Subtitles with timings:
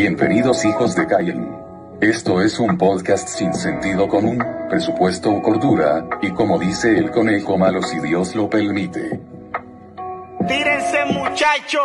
[0.00, 1.58] Bienvenidos hijos de Cain.
[2.00, 4.38] Esto es un podcast sin sentido común,
[4.70, 9.20] presupuesto o cordura, y como dice el conejo malo si Dios lo permite.
[10.46, 11.82] Tírense muchachos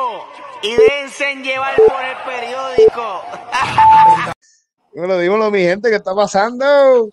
[0.61, 3.21] y déjense llevar por el periódico.
[4.93, 7.09] Dímelo, dímelo, mi gente, ¿qué está pasando?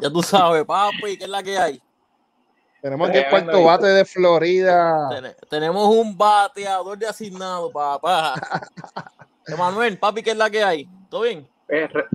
[0.00, 1.80] Ya tú sabes, papi, ¿qué es la que hay?
[2.80, 5.08] Tenemos aquí el cuarto bate de Florida.
[5.08, 8.34] Ten- tenemos un bateador de asignado, papá.
[9.46, 10.88] Emanuel, papi, ¿qué es la que hay?
[11.10, 11.46] ¿Todo bien?
[11.66, 12.06] Pues, re-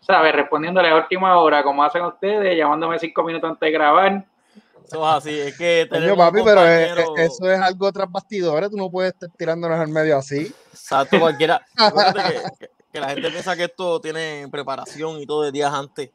[0.00, 0.32] ¿sabes?
[0.34, 4.24] Respondiéndole a última hora, como hacen ustedes, llamándome cinco minutos antes de grabar.
[4.84, 8.70] Eso es así, es que tenemos papi, pero es- es- eso es algo tras bastidores.
[8.70, 10.52] Tú no puedes estar tirándonos al medio así.
[10.72, 11.60] Exacto, cualquiera.
[11.76, 15.72] Acuérdate que, que- que la gente piensa que esto tiene preparación y todo de días
[15.72, 16.10] antes.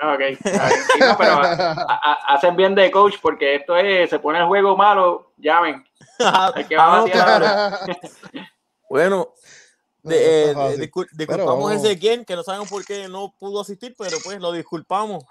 [0.00, 0.20] Ok.
[0.40, 4.46] Sí, no, pero a- a- hacen bien de coach porque esto es, se pone el
[4.46, 5.84] juego malo, llamen.
[6.54, 7.78] Hay que Ah, batear ahora.
[8.88, 9.28] Bueno, No,
[10.02, 14.16] de- eh, discul- disculpamos a Ezequiel, que no sabemos por qué no pudo asistir, pero
[14.24, 15.24] pues lo disculpamos.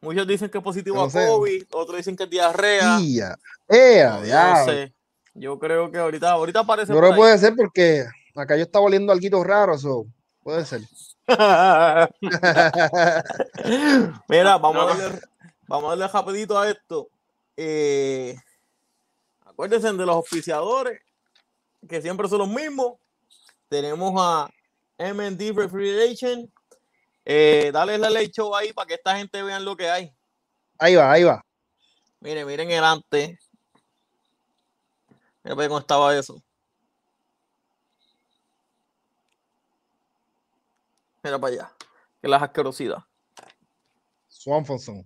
[0.00, 1.26] Muchos dicen que es positivo No a sé.
[1.28, 2.98] COVID, otros dicen que es diarrea.
[2.98, 3.38] Tía.
[3.68, 4.92] ¡Eh, No, sé.
[5.34, 8.84] Yo creo que ahorita, ahorita aparece Yo creo que puede ser porque acá yo estaba
[8.84, 10.04] oliendo algo raro, so.
[10.42, 10.80] Puede ser.
[14.28, 14.82] Mira, vamos, No.
[14.82, 15.20] a darle,
[15.68, 17.08] vamos a darle rapidito a esto.
[17.56, 18.36] Eh,
[19.44, 21.00] acuérdense de los auspiciadores,
[21.88, 22.94] que siempre son los mismos.
[23.72, 24.50] Tenemos a
[24.98, 26.52] MD Refrigeration.
[27.24, 30.14] Eh, dale la ley show ahí para que esta gente vean lo que hay.
[30.78, 31.42] Ahí va, ahí va.
[32.20, 33.38] Miren, miren el antes.
[35.42, 36.42] Mira para cómo estaba eso.
[41.22, 41.72] Mira para allá.
[42.20, 42.98] Que las asquerosidad.
[44.28, 45.02] Swanfonson.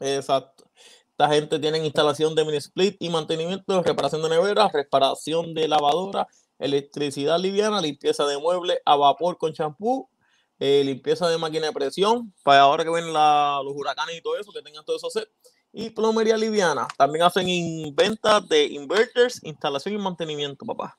[0.00, 0.64] Exacto.
[1.10, 6.26] Esta gente tiene instalación de mini split y mantenimiento, reparación de neveras, reparación de lavadora,
[6.64, 10.08] electricidad liviana, limpieza de muebles a vapor con champú,
[10.58, 14.36] eh, limpieza de máquina de presión, para ahora que ven la- los huracanes y todo
[14.38, 15.28] eso, que tengan todo eso set,
[15.72, 16.86] y plomería liviana.
[16.96, 20.96] También hacen in- ventas de inverters, instalación y mantenimiento, papá.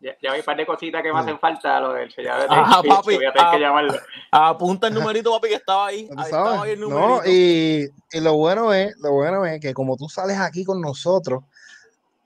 [0.00, 2.48] Ya, ya hay un par de cositas que me hacen falta, lo del sellador de
[2.80, 3.50] Ah, papi, voy a tener ah.
[3.52, 3.94] que llamarlo.
[4.32, 6.08] Apunta el numerito, papi, que estaba ahí.
[6.08, 7.22] ¿Tú Ahí estaba ahí el No, numerito.
[7.30, 11.44] y, y lo bueno es, lo bueno es que como tú sales aquí con nosotros,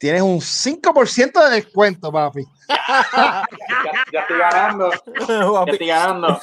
[0.03, 2.45] tienes un 5% de descuento, papi.
[2.69, 3.47] Ya,
[4.13, 6.41] ya estoy ganando, ya estoy ganando.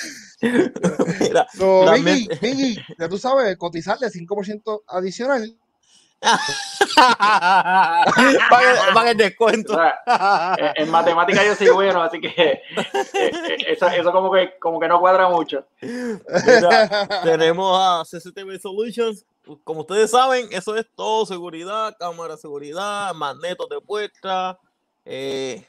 [1.19, 1.45] mira,
[2.01, 5.53] Vicky, Vicky, ya tú sabes, cotizarle 5% adicional.
[8.49, 9.73] paga, paga el O descuento.
[9.73, 12.61] sea, en, en matemática yo soy bueno, así que eh,
[13.13, 15.65] eh, eso, eso como que como que no cuadra mucho.
[15.81, 19.25] Mira, tenemos a CCTV Solutions.
[19.63, 24.59] Como ustedes saben, eso es todo seguridad, cámara de seguridad, magnetos de puerta,
[25.05, 25.65] eh,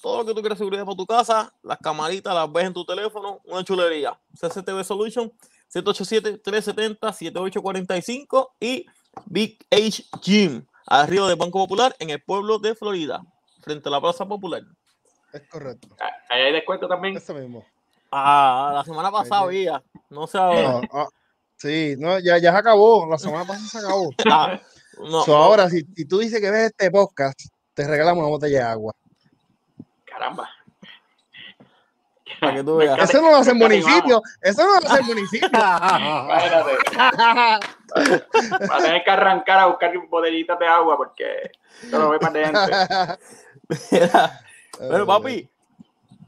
[0.00, 2.84] todo lo que tú quieras seguridad para tu casa, las camaritas las ves en tu
[2.84, 4.18] teléfono, una chulería.
[4.38, 5.32] CCTV Solutions,
[5.72, 8.86] 787-370-7845 y
[9.26, 13.24] Big H Gym, arriba del Banco Popular en el pueblo de Florida,
[13.62, 14.62] frente a la Plaza Popular.
[15.32, 15.88] Es correcto.
[16.00, 17.16] Ah, Ahí hay descuento también.
[17.16, 17.64] Eso mismo.
[18.12, 20.80] Ah, la semana pasada había, no sé ahora.
[20.80, 21.08] No, ah,
[21.56, 23.06] sí, no, ya, ya se acabó.
[23.08, 24.10] La semana pasada se acabó.
[24.30, 24.60] Ah,
[24.98, 25.36] no, So, no.
[25.42, 27.40] ahora, si, si tú dices que ves este podcast,
[27.74, 28.94] te regalamos una botella de agua.
[30.04, 30.48] Caramba.
[32.40, 32.98] Para que tú veas.
[32.98, 34.22] Eso no lo hace el municipio.
[34.40, 35.48] Eso no lo hace el municipio.
[35.48, 36.72] Imagínate.
[38.70, 41.50] Va a tener que arrancar a buscar botellitas de agua porque
[41.82, 43.18] esto lo ve para gente.
[43.90, 44.40] Mira,
[44.78, 45.48] Bueno, papi,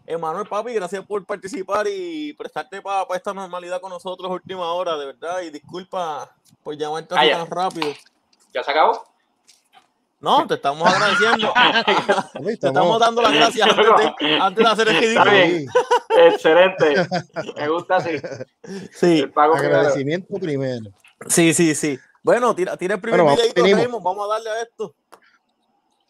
[0.06, 5.06] Emanuel, papi, gracias por participar y prestarte para esta normalidad con nosotros última hora, de
[5.06, 5.40] verdad.
[5.42, 7.88] Y disculpa por llamarte Ah, tan rápido.
[8.54, 9.04] ¿Ya se acabó?
[10.20, 11.52] No, te estamos agradeciendo.
[12.32, 13.86] Te estamos dando las gracias antes
[14.18, 15.66] de, antes de hacer el Está bien.
[16.08, 16.94] Excelente.
[17.56, 18.10] Me gusta así.
[18.92, 20.90] Sí, El pago agradecimiento primero.
[21.28, 21.98] sí, sí, sí.
[22.22, 23.76] Bueno, tira, tira el primer Bueno, vamos, videito.
[23.76, 24.94] Raymond, vamos a darle a esto.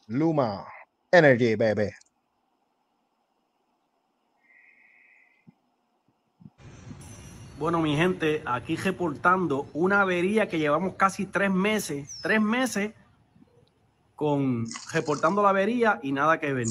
[0.06, 0.66] Luma
[1.10, 1.94] Energy, bebé.
[7.58, 12.92] Bueno, mi gente, aquí reportando una avería que llevamos casi tres meses, tres meses
[14.14, 16.66] con reportando la avería y nada que ver.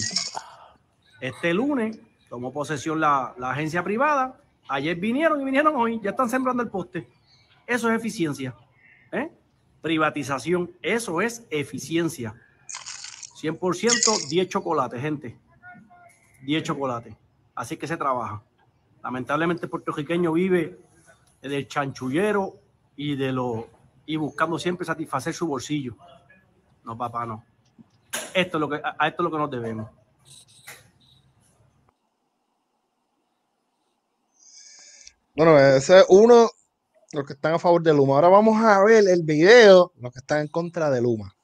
[1.22, 1.98] Este lunes
[2.30, 4.40] tomó posesión la, agencia privada.
[4.68, 7.10] Ayer vinieron y vinieron hoy, ya están sembrando el poste.
[7.66, 8.56] Eso es eficiencia.
[9.12, 9.32] ¿eh?
[9.82, 12.36] Privatización, eso es eficiencia.
[13.42, 15.36] 100% 10 chocolates, gente.
[16.44, 17.16] 10 chocolates.
[17.56, 18.44] Así que se trabaja.
[19.06, 20.80] Lamentablemente el puertorriqueño vive
[21.40, 22.56] del chanchullero
[22.96, 23.68] y de lo
[24.07, 25.96] y buscando siempre satisfacer su bolsillo.
[26.84, 27.46] No, papá, no.
[28.34, 29.92] Esto es lo que a esto es lo que nos debemos.
[35.36, 36.50] Bueno, ese es uno,
[37.12, 38.16] los que están a favor de Luma.
[38.16, 41.36] Ahora vamos a ver el video, los que están en contra de Luma.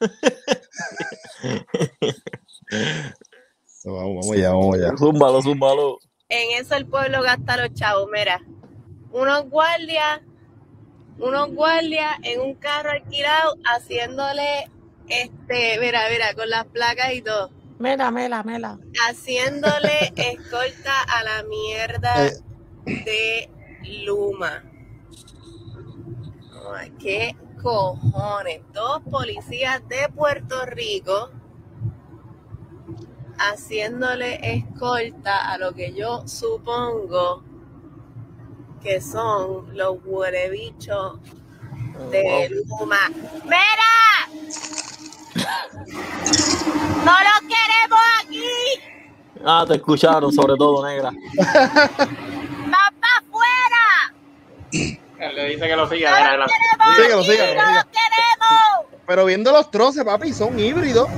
[3.84, 4.94] Vamos, vamos ya, vamos ya.
[4.98, 5.98] Zúmbalo, zúmbalo.
[6.30, 8.06] En eso el pueblo gasta los chavos.
[8.12, 8.42] Mira,
[9.12, 10.20] unos guardias,
[11.18, 14.70] unos guardias en un carro alquilado haciéndole,
[15.08, 18.78] este, mira, mira, con las placas y todo, Mela, mela, mela.
[19.08, 22.32] haciéndole escolta a la mierda Eh.
[22.84, 23.50] de
[24.04, 24.64] Luma.
[26.76, 28.60] Ay, ¿Qué cojones?
[28.74, 31.30] Dos policías de Puerto Rico
[33.38, 37.42] haciéndole escolta a lo que yo supongo
[38.82, 41.18] que son los huerebichos
[42.10, 43.10] de Luma.
[43.44, 44.28] ¡Mira!
[47.04, 48.42] ¡No los queremos aquí!
[49.44, 51.10] Ah, te escucharon, sobre todo, negra.
[51.38, 54.14] ¡Van para afuera!
[55.18, 56.10] Le dice que lo siga.
[56.96, 58.98] Síguelo, ¡No los queremos!
[59.06, 61.08] Pero viendo los troces, papi, son híbridos.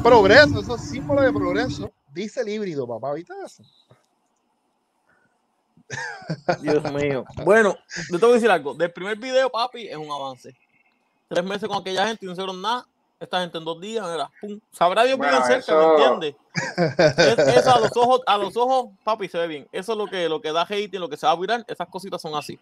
[0.00, 1.92] Es progreso, eso es símbolo de progreso.
[2.12, 3.62] Dice el híbrido, papá, ¿viste eso?
[6.62, 7.24] Dios mío.
[7.44, 7.76] Bueno,
[8.10, 8.72] yo te voy a decir algo.
[8.74, 10.56] Del primer video, papi, es un avance.
[11.28, 12.86] Tres meses con aquella gente y no hicieron nada.
[13.20, 14.58] Esta gente en dos días, mira, pum.
[14.72, 16.34] Sabrá Dios Bueno, bien cerca, eso- ¿me entiendes?
[17.38, 19.68] Es- eso a los ojos, a los ojos, papi, se ve bien.
[19.70, 21.62] Eso es lo que, lo que da hate y lo que se va a virar.
[21.68, 22.58] Esas cositas son así.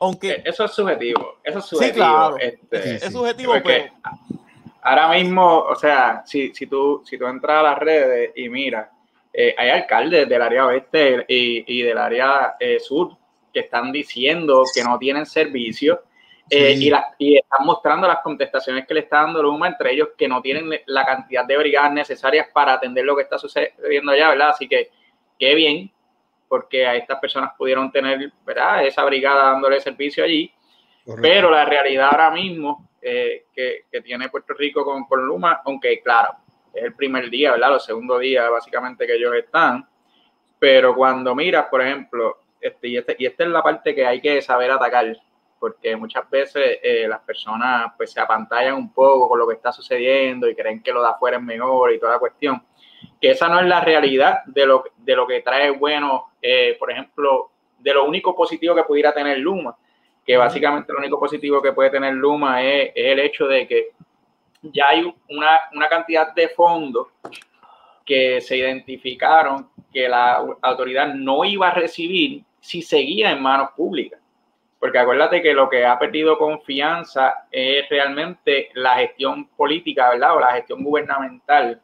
[0.00, 1.38] Aunque Eh, Eso es subjetivo.
[1.44, 2.04] Eso es Sí, subjetivo.
[2.04, 2.36] claro.
[2.38, 4.40] este, es subjetivo, porque pero
[4.82, 8.88] ahora mismo, o sea, si, si, tú, si tú entras a las redes y miras,
[9.32, 13.16] eh, hay alcaldes del área oeste y, y del área eh, sur
[13.52, 16.02] que están diciendo que no tienen servicio
[16.48, 16.86] eh, Sí.
[16.86, 20.26] y, la- y están mostrando las contestaciones que le está dando Luma, entre ellos que
[20.26, 24.48] no tienen la cantidad de brigadas necesarias para atender lo que está sucediendo allá, ¿verdad?
[24.50, 24.90] Así que,
[25.38, 25.92] qué bien,
[26.48, 28.84] porque a estas personas pudieron tener, ¿verdad?
[28.84, 30.52] Esa brigada dándole servicio allí.
[31.22, 36.00] Pero la realidad ahora mismo eh, que, que tiene Puerto Rico con, con Luma, aunque
[36.02, 36.34] claro,
[36.72, 37.70] es el primer día, ¿verdad?
[37.70, 39.86] Los segundos días básicamente que ellos están.
[40.58, 44.20] Pero cuando miras, por ejemplo, este, y, este, y esta es la parte que hay
[44.20, 45.16] que saber atacar,
[45.58, 49.72] porque muchas veces eh, las personas pues se apantallan un poco con lo que está
[49.72, 52.62] sucediendo y creen que lo de afuera es mejor y toda la cuestión,
[53.20, 56.90] que esa no es la realidad de lo, de lo que trae bueno, eh, por
[56.90, 59.74] ejemplo, de lo único positivo que pudiera tener Luma
[60.24, 63.88] que básicamente lo único positivo que puede tener Luma es, es el hecho de que
[64.62, 67.08] ya hay una, una cantidad de fondos
[68.04, 74.20] que se identificaron que la autoridad no iba a recibir si seguía en manos públicas.
[74.78, 80.36] Porque acuérdate que lo que ha perdido confianza es realmente la gestión política, ¿verdad?
[80.36, 81.80] O la gestión gubernamental,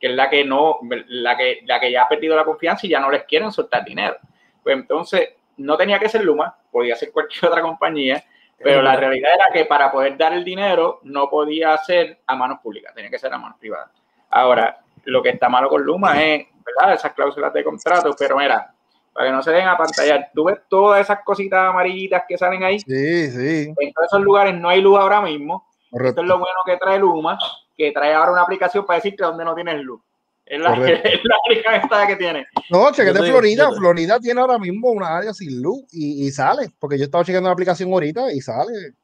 [0.00, 2.90] que es la que no, la que, la que ya ha perdido la confianza y
[2.90, 4.16] ya no les quieren soltar dinero.
[4.62, 8.22] Pues entonces, no tenía que ser Luma, podía ser cualquier otra compañía,
[8.56, 12.60] pero la realidad era que para poder dar el dinero no podía ser a manos
[12.60, 13.90] públicas, tenía que ser a manos privadas.
[14.30, 16.94] Ahora, lo que está malo con Luma es, ¿verdad?
[16.94, 18.72] Esas cláusulas de contrato, pero mira,
[19.12, 22.62] para que no se den a pantalla, tú ves todas esas cositas amarillitas que salen
[22.62, 23.74] ahí, Sí, sí.
[23.76, 25.66] en todos esos lugares no hay luz ahora mismo.
[25.90, 27.38] Esto es lo bueno que trae Luma,
[27.76, 30.00] que trae ahora una aplicación para decirte dónde no tienes luz.
[30.48, 32.46] Es la, es la única ventaja que tiene.
[32.70, 33.70] No, chequete Florida.
[33.72, 36.70] Florida tiene ahora mismo una área sin luz y, y sale.
[36.78, 38.94] Porque yo estaba chequeando la aplicación ahorita y sale.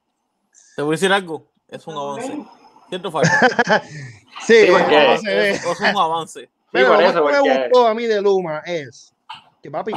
[0.76, 1.46] te voy a decir algo.
[1.68, 2.44] Es un avance.
[2.88, 3.28] ¿Cierto, Falco?
[4.46, 5.14] Sí, Sí, porque-.
[5.14, 6.48] Es, es un avance.
[6.72, 9.14] Pero lo que me gustó a mí de Luma es
[9.62, 9.92] que, papi,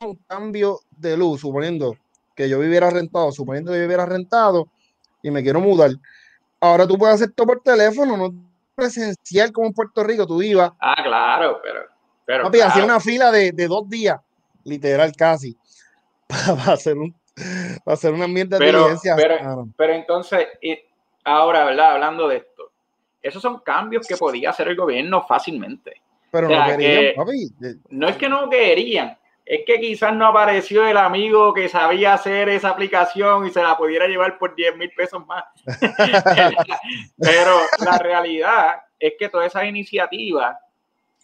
[0.00, 1.96] un cambio de luz, suponiendo
[2.34, 4.68] que yo viviera rentado, suponiendo que yo viviera rentado
[5.22, 5.92] y me quiero mudar.
[6.60, 8.34] Ahora tú puedes hacer todo por teléfono, no
[8.74, 10.26] presencial como en Puerto Rico.
[10.26, 11.80] Tú ibas, Ah, claro, pero.
[12.26, 12.70] pero papi, claro.
[12.72, 14.20] hacía una fila de, de dos días,
[14.64, 15.56] literal casi,
[16.26, 17.14] para, hacer un
[17.84, 19.16] para hacer una ambiente de Pero- diligencia.
[19.16, 19.68] pero- no.
[19.76, 20.46] Pero entonces,
[21.24, 21.92] ahora, ¿verdad?
[21.92, 22.70] Hablando de esto,
[23.22, 26.00] esos son cambios que podía hacer el gobierno fácilmente.
[26.30, 27.48] Pero o sea, no querían, que- papi.
[27.58, 32.14] de- No es que no querían, es que quizás no apareció el amigo que sabía
[32.14, 35.44] hacer esa aplicación y se la pudiera llevar por 10 mil pesos más.
[37.18, 40.56] Pero la realidad es que todas esas iniciativas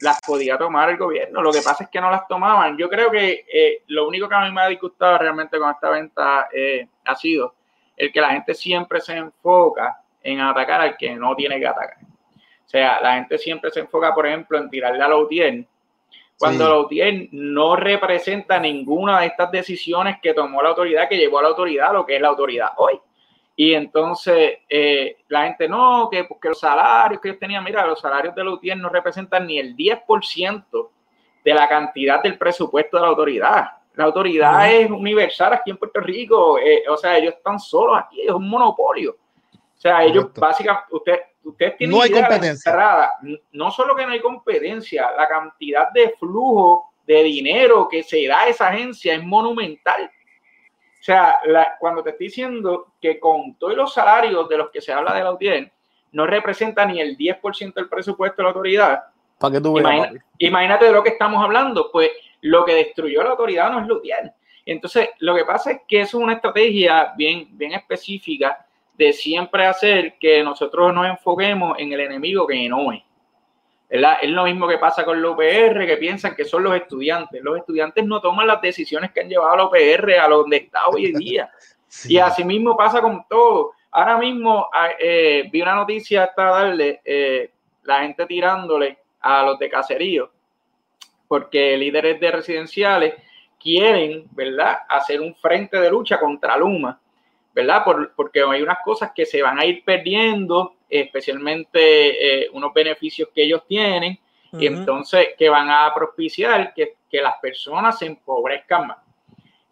[0.01, 1.43] las podía tomar el gobierno.
[1.43, 2.77] Lo que pasa es que no las tomaban.
[2.77, 5.91] Yo creo que eh, lo único que a mí me ha disgustado realmente con esta
[5.91, 7.55] venta eh, ha sido
[7.97, 11.99] el que la gente siempre se enfoca en atacar al que no tiene que atacar.
[12.03, 15.67] O sea, la gente siempre se enfoca, por ejemplo, en tirarle a la UTIER,
[16.41, 16.71] cuando Sí.
[16.71, 21.43] la UTIER no representa ninguna de estas decisiones que tomó la autoridad, que llevó a
[21.43, 22.99] la autoridad lo que es la autoridad hoy.
[23.57, 28.01] Y entonces eh, la gente no, que, que los salarios que ellos tenían, mira, los
[28.01, 30.91] salarios de la UTIER no representan ni el 10%
[31.45, 33.65] de la cantidad del presupuesto de la autoridad.
[33.97, 36.59] La autoridad es universal aquí en Puerto Rico.
[36.59, 39.13] eh, o sea, ellos están solos aquí, es un monopolio.
[39.13, 40.41] O sea, ellos Correcto.
[40.41, 42.71] básicamente, usted, ustedes tienen No hay la competencia.
[42.71, 43.11] entrada.
[43.53, 48.43] No solo que no hay competencia, la cantidad de flujo de dinero que se da
[48.43, 50.05] a esa agencia es monumental.
[51.01, 54.81] O sea, la- cuando te estoy diciendo que con todos los salarios de los que
[54.81, 55.73] se habla de la UTIER,
[56.13, 59.03] no representa ni el 10% del presupuesto de la autoridad,
[59.39, 60.19] Para que tú veas, Imagina- papi.
[60.39, 62.11] imagínate de lo que estamos hablando, pues
[62.43, 64.33] lo que destruyó la autoridad no es Lutier.
[64.67, 68.67] Entonces, lo que pasa es que eso es una estrategia bien, bien específica
[69.01, 73.03] de siempre hacer que nosotros nos enfoquemos en el enemigo que no es.
[73.89, 74.19] ¿verdad?
[74.21, 77.43] Es lo mismo que pasa con los UPR, que piensan que son los estudiantes.
[77.43, 80.87] Los estudiantes no toman las decisiones que han llevado a la UPR a donde está
[80.89, 81.51] hoy en día.
[81.93, 82.13] Sí.
[82.13, 83.73] Y así mismo pasa con todo.
[83.91, 87.51] Ahora mismo ah, eh, vi una noticia esta tarde, eh,
[87.83, 90.31] la gente tirándole a los de caserío,
[91.27, 93.15] porque líderes de residenciales
[93.61, 97.01] quieren, ¿verdad?, hacer un frente de lucha contra Luma,
[97.61, 97.85] ¿verdad?
[97.85, 103.29] Por- porque hay unas cosas que se van a ir perdiendo, especialmente eh, unos beneficios
[103.35, 104.19] que ellos tienen,
[104.53, 108.99] y entonces que van a propiciar que, que las personas se empobrezcan más.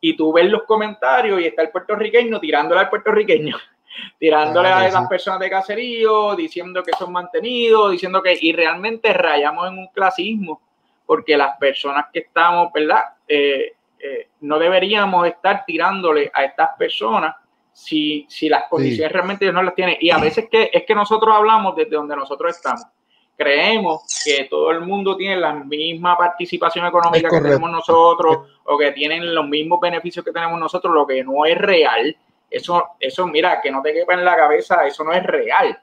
[0.00, 3.56] Y tú ves los comentarios y está el puertorriqueño tirándole al puertorriqueño,
[4.20, 9.68] tirándole a las personas de caserío, diciendo que son mantenidos, diciendo que, y realmente rayamos
[9.68, 10.60] en un clasismo,
[11.04, 13.02] porque las personas que estamos, ¿verdad?
[13.26, 17.34] Eh, eh, no deberíamos estar tirándole a estas personas
[17.78, 19.96] si, si las condiciones realmente ellos no las tienen.
[20.00, 22.84] Y a veces que, es que nosotros hablamos desde donde nosotros estamos.
[23.36, 28.90] Creemos que todo el mundo tiene la misma participación económica que tenemos nosotros o que
[28.90, 32.16] tienen los mismos beneficios que tenemos nosotros, lo que no es real.
[32.50, 35.80] Eso, eso mira, que no te quepa en la cabeza, eso no es real.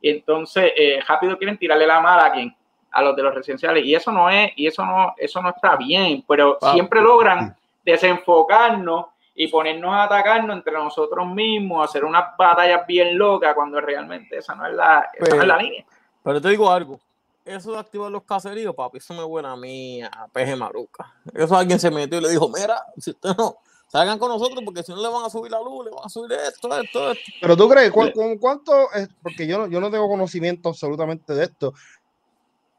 [0.00, 2.54] Y entonces, eh, rápido quieren tirarle la mala a quien
[2.92, 5.76] a los de los residenciales y eso no es y eso no eso no está
[5.76, 7.54] bien pero siempre logran
[7.84, 9.06] desenfocarnos
[9.38, 14.54] y ponernos a atacarnos entre nosotros mismos hacer unas batallas bien locas cuando realmente esa
[14.54, 15.84] no es la, esa no es la línea
[16.24, 16.98] Pero te digo algo.
[17.44, 21.14] Eso de activar los caseríos, papi, eso me es buena mía, peje maruca.
[21.32, 24.82] Eso alguien se metió y le dijo, mira, si ustedes no salgan con nosotros porque
[24.82, 27.32] si no le van a subir la luz, le van a subir esto, esto, esto.
[27.40, 29.08] Pero tú crees, ¿cu- cu- ¿cuánto es?
[29.22, 31.72] Porque yo no, yo no tengo conocimiento absolutamente de esto.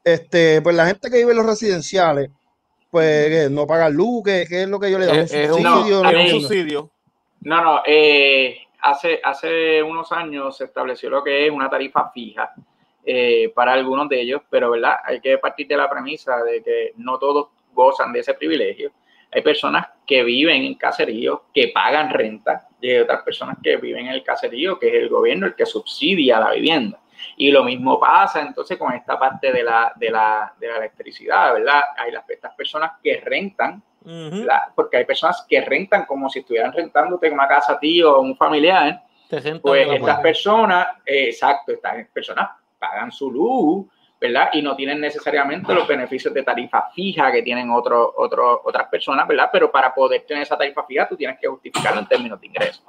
[0.04, 2.30] Este, pues la gente que vive en los residenciales,
[2.90, 3.50] pues ¿qué?
[3.50, 5.18] no paga luz, ¿qué, qué es lo que yo le doy?
[5.18, 6.02] ¿Un Es, es un, subsidio?
[6.02, 6.40] no, No es un entiendo.
[6.40, 6.90] subsidio.
[7.40, 12.52] no no eh, hace hace unos años se estableció lo que es una tarifa fija
[13.04, 16.92] eh, para algunos de ellos pero verdad hay que partir de la premisa de que
[16.96, 18.90] no todos gozan de ese privilegio
[19.30, 24.06] hay personas que viven en caseríos que pagan renta y hay otras personas que viven
[24.06, 26.98] en el caserío que es el gobierno el que subsidia la vivienda
[27.36, 31.54] y lo mismo pasa entonces con esta parte de la, de la, de la electricidad,
[31.54, 31.82] ¿verdad?
[31.96, 34.44] Hay las, estas personas que rentan, Ujú.
[34.44, 38.20] la- porque hay personas que rentan como si estuvieran rentándote una casa a ti o
[38.20, 42.48] un familiar, Te pues estas personas, eh, exacto, estas personas
[42.78, 43.86] pagan su luz,
[44.20, 44.50] ¿verdad?
[44.52, 49.28] Y no tienen necesariamente los beneficios de tarifa fija que tienen otro, otro- otras personas,
[49.28, 49.48] ¿verdad?
[49.52, 52.84] Pero para poder tener esa tarifa fija, tú tienes que justificarlo en términos de ingresos,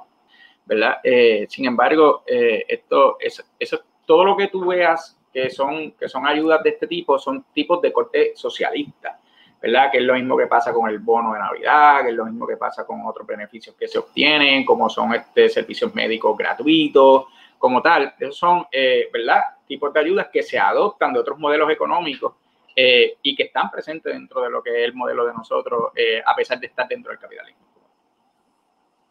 [0.64, 0.98] ¿verdad?
[1.04, 5.92] Eh, sin embargo, eh, esto es, eso es todo lo que tú veas que son,
[5.92, 9.20] que son ayudas de este tipo, son tipos de corte socialista.
[9.62, 9.88] ¿verdad?
[9.88, 12.44] Que es lo mismo que pasa con el bono de Navidad, que es lo mismo
[12.44, 17.26] que pasa con otros beneficios que se obtienen, como son este, servicios médicos gratuitos,
[17.56, 18.12] como tal.
[18.18, 19.42] Esos son, eh, ¿verdad?
[19.64, 22.34] Tipos de ayudas que se adoptan de otros modelos económicos
[22.74, 26.20] eh, y que están presentes dentro de lo que es el modelo de nosotros, eh,
[26.26, 27.60] a pesar de estar dentro del capitalismo.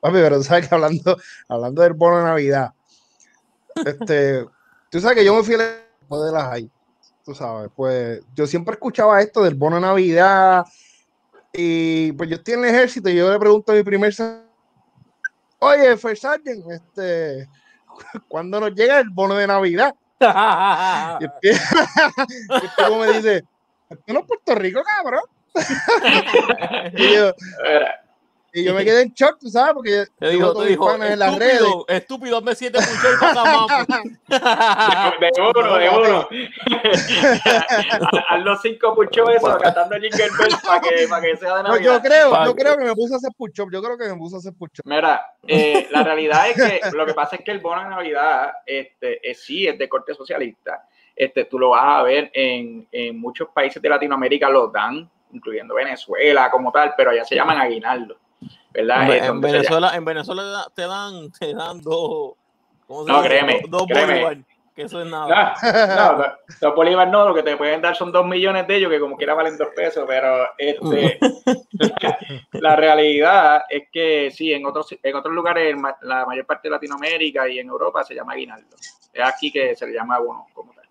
[0.02, 1.16] Papi, pero tú sabes que hablando,
[1.48, 2.74] hablando del bono de Navidad,
[3.86, 4.46] este,
[4.90, 6.70] tú sabes que yo me fui después de las hay,
[7.24, 10.66] tú sabes, pues yo siempre escuchaba esto del bono de Navidad
[11.54, 14.14] y pues yo estoy en el ejército y yo le pregunto a mi primer
[15.60, 17.48] oye, First Sergeant, este,
[18.28, 19.96] ¿cuándo nos llega el bono de Navidad?
[21.20, 23.44] Y el tío- me dice,
[23.90, 25.22] ¿esto no es Puerto Rico, cabrón?
[26.98, 27.34] y, yo,
[28.60, 31.12] y yo me quedé en shock, tú sabes, porque Te yo dijo, te dijo, panas
[31.12, 31.62] en las redes.
[31.88, 33.88] estúpido, hazme siete push y pasa más.
[35.20, 36.30] de oro, de oro.
[38.30, 41.70] Haz los cinco puchos esos cantando Jingle Bells para que, para que sea de No,
[41.70, 41.94] Navidad.
[41.94, 43.70] yo creo, yo creo que me puse a hacer push-up.
[43.72, 44.84] Yo creo que me puse a hacer push-up.
[44.86, 48.52] Mira, eh, la realidad es que lo que pasa es que el bono de Navidad
[48.66, 50.86] este, es, sí es de corte socialista.
[51.16, 55.76] Este, tú lo vas a ver en, en muchos países de Latinoamérica, lo dan, incluyendo
[55.76, 58.18] Venezuela como tal, pero allá se llaman aguinaldo.
[58.74, 59.16] ¿Verdad?
[59.26, 62.34] En, Venezuela, en Venezuela te dan, te dan dos.
[62.88, 63.30] ¿cómo se No, dice?
[63.30, 64.14] créeme, Dos, dos créeme.
[64.24, 64.38] bolívar,
[64.76, 65.56] que eso es nada.
[65.62, 66.26] No, no,
[66.62, 69.18] los bolívares no, lo que te pueden dar son dos millones de ellos, que como
[69.18, 71.20] quiera valen dos pesos, pero este,
[72.54, 77.48] la realidad es que sí, en otros, en otros lugares, la mayor parte de Latinoamérica
[77.50, 78.76] y en Europa se llama aguinaldo.
[79.12, 80.86] Es aquí que se le llama abono como tal.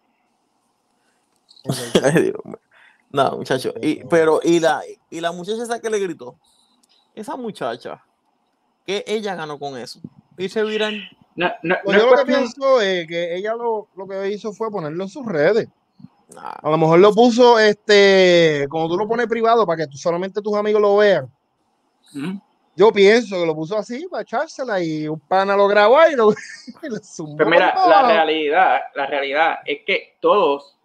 [3.11, 3.73] No, muchacho.
[3.81, 6.37] Y, pero, y la, y la muchacha esa que le gritó,
[7.21, 8.03] esa muchacha,
[8.87, 10.01] que ella ganó con eso.
[10.37, 11.01] Dice Virán,
[11.37, 14.53] No, no, Pues no yo lo que pienso es que ella lo, lo que hizo
[14.53, 15.69] fue ponerlo en sus redes.
[16.35, 19.97] nah, A lo mejor lo puso, este, como tú lo pones privado para que tú,
[19.97, 21.31] solamente tus amigos lo vean.
[22.77, 26.31] Yo pienso que lo puso así para echársela y un pana lo grabó y lo,
[26.83, 27.01] y lo
[27.37, 30.77] Pues mira, la realidad, la realidad es que todos,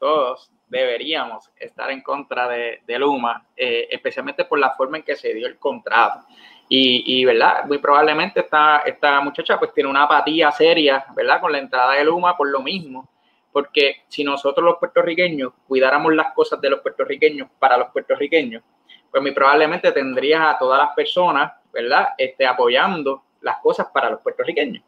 [0.00, 5.16] todos deberíamos estar en contra de, de Luma, eh, especialmente por la forma en que
[5.16, 6.26] se dio el contrato.
[6.68, 7.64] Y, y, ¿verdad?
[7.64, 11.40] Muy probablemente esta, esta muchacha pues tiene una apatía seria, ¿verdad?
[11.40, 13.08] Con la entrada de Luma por lo mismo.
[13.50, 18.62] Porque si nosotros los puertorriqueños cuidáramos las cosas de los puertorriqueños para los puertorriqueños,
[19.10, 22.08] pues muy probablemente tendrías a todas las personas, ¿verdad?
[22.18, 24.84] Este, apoyando las cosas para los puertorriqueños.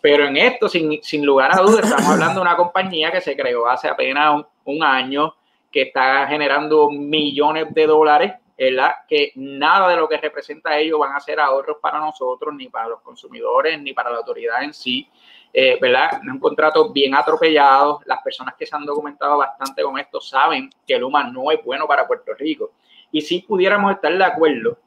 [0.00, 3.36] Pero en esto, sin, sin lugar a dudas, estamos hablando de una compañía que se
[3.36, 5.34] creó hace apenas un, un año,
[5.70, 8.92] que está generando millones de dólares, ¿verdad?
[9.08, 12.88] Que nada de lo que representa ello van a ser ahorros para nosotros, ni para
[12.88, 15.08] los consumidores, ni para la autoridad en sí.
[15.52, 16.20] Eh, ¿verdad?
[16.30, 18.00] Un contrato bien atropellado.
[18.04, 21.86] Las personas que se han documentado bastante con esto saben que Luma no es bueno
[21.86, 22.72] para Puerto Rico.
[23.10, 24.78] Y si pudiéramos estar de acuerdo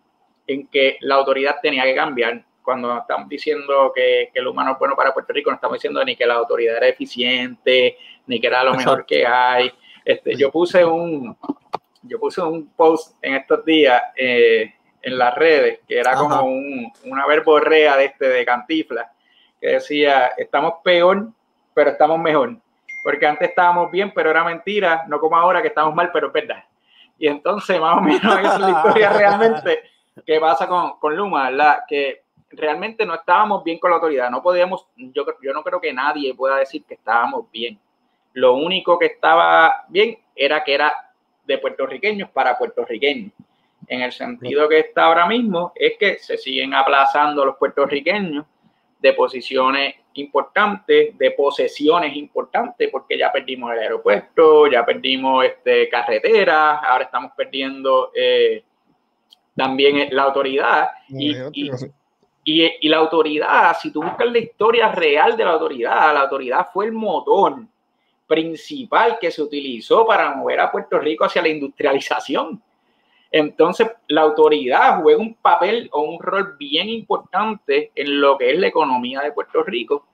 [0.45, 4.79] en que la autoridad tenía que cambiar, cuando estamos diciendo que, que Luma no es
[4.79, 7.97] bueno para Puerto Rico, no estamos diciendo ni que la autoridad era eficiente,
[8.31, 9.69] ni que era lo mejor que hay.
[10.05, 11.35] Este, yo puse un
[12.01, 16.21] yo puse un post en estos días eh, en las redes que era Ajá.
[16.21, 19.11] como un, una verborrea de este de Cantifla
[19.59, 21.27] que decía estamos peor
[21.75, 22.55] pero estamos mejor
[23.03, 26.33] porque antes estábamos bien pero era mentira no como ahora que estamos mal pero es
[26.33, 26.63] verdad
[27.19, 29.83] y entonces más o menos esa es la historia realmente
[30.25, 31.81] que pasa con, con Luma ¿verdad?
[31.87, 35.93] que realmente no estábamos bien con la autoridad no podíamos yo, yo no creo que
[35.93, 37.79] nadie pueda decir que estábamos bien
[38.33, 40.93] lo único que estaba bien era que era
[41.45, 43.31] de puertorriqueños para puertorriqueños.
[43.87, 48.45] En el sentido que está ahora mismo es que se siguen aplazando los puertorriqueños
[48.99, 56.79] de posiciones importantes, de posesiones importantes, porque ya perdimos el aeropuerto, ya perdimos este, carreteras,
[56.83, 58.63] ahora estamos perdiendo eh,
[59.55, 60.89] también la autoridad.
[61.09, 61.71] Y, y,
[62.43, 66.67] y, y la autoridad, si tú buscas la historia real de la autoridad, la autoridad
[66.71, 67.57] fue el motor
[68.31, 72.63] principal que se utilizó para mover a Puerto Rico hacia la industrialización.
[73.29, 78.57] Entonces, la autoridad juega un papel o un rol bien importante en lo que es
[78.57, 80.07] la economía de Puerto Rico.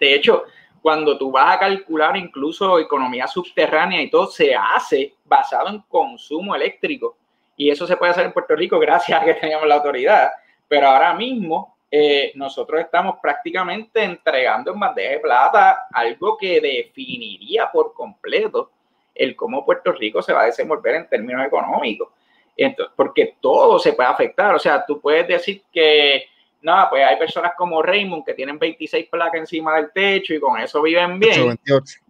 [0.00, 0.44] De hecho,
[0.80, 6.54] cuando tú vas a calcular incluso economía subterránea y todo, se hace basado en consumo
[6.54, 7.18] eléctrico.
[7.58, 10.30] Y eso se puede hacer en Puerto Rico gracias a que teníamos la autoridad.
[10.66, 17.70] Pero ahora mismo eh, nosotros estamos prácticamente entregando en bandeja de plata algo que definiría
[17.70, 18.70] por completo
[19.14, 22.08] el cómo Puerto Rico se va a desenvolver en términos económicos.
[22.56, 24.54] Entonces, porque todo se puede afectar.
[24.54, 26.26] O sea, tú puedes decir que,
[26.62, 30.60] no, pues hay personas como Raymond que tienen 26 placas encima del techo y con
[30.60, 31.48] eso viven bien.
[31.48, 32.00] 28.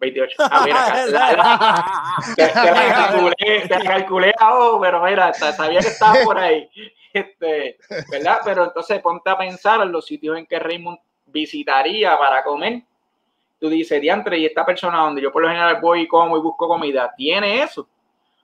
[0.00, 0.36] 28.
[0.38, 5.80] Ah, mira, la, la, te, te, la calculé, te la calculé oh, pero mira, sabía
[5.80, 6.68] que estaba por ahí.
[7.18, 7.78] Este,
[8.10, 8.38] ¿verdad?
[8.44, 12.82] Pero entonces ponte a pensar en los sitios en que Raymond visitaría para comer.
[13.60, 16.40] Tú dices, diantre, y esta persona donde yo por lo general voy y como y
[16.40, 17.88] busco comida, ¿tiene eso?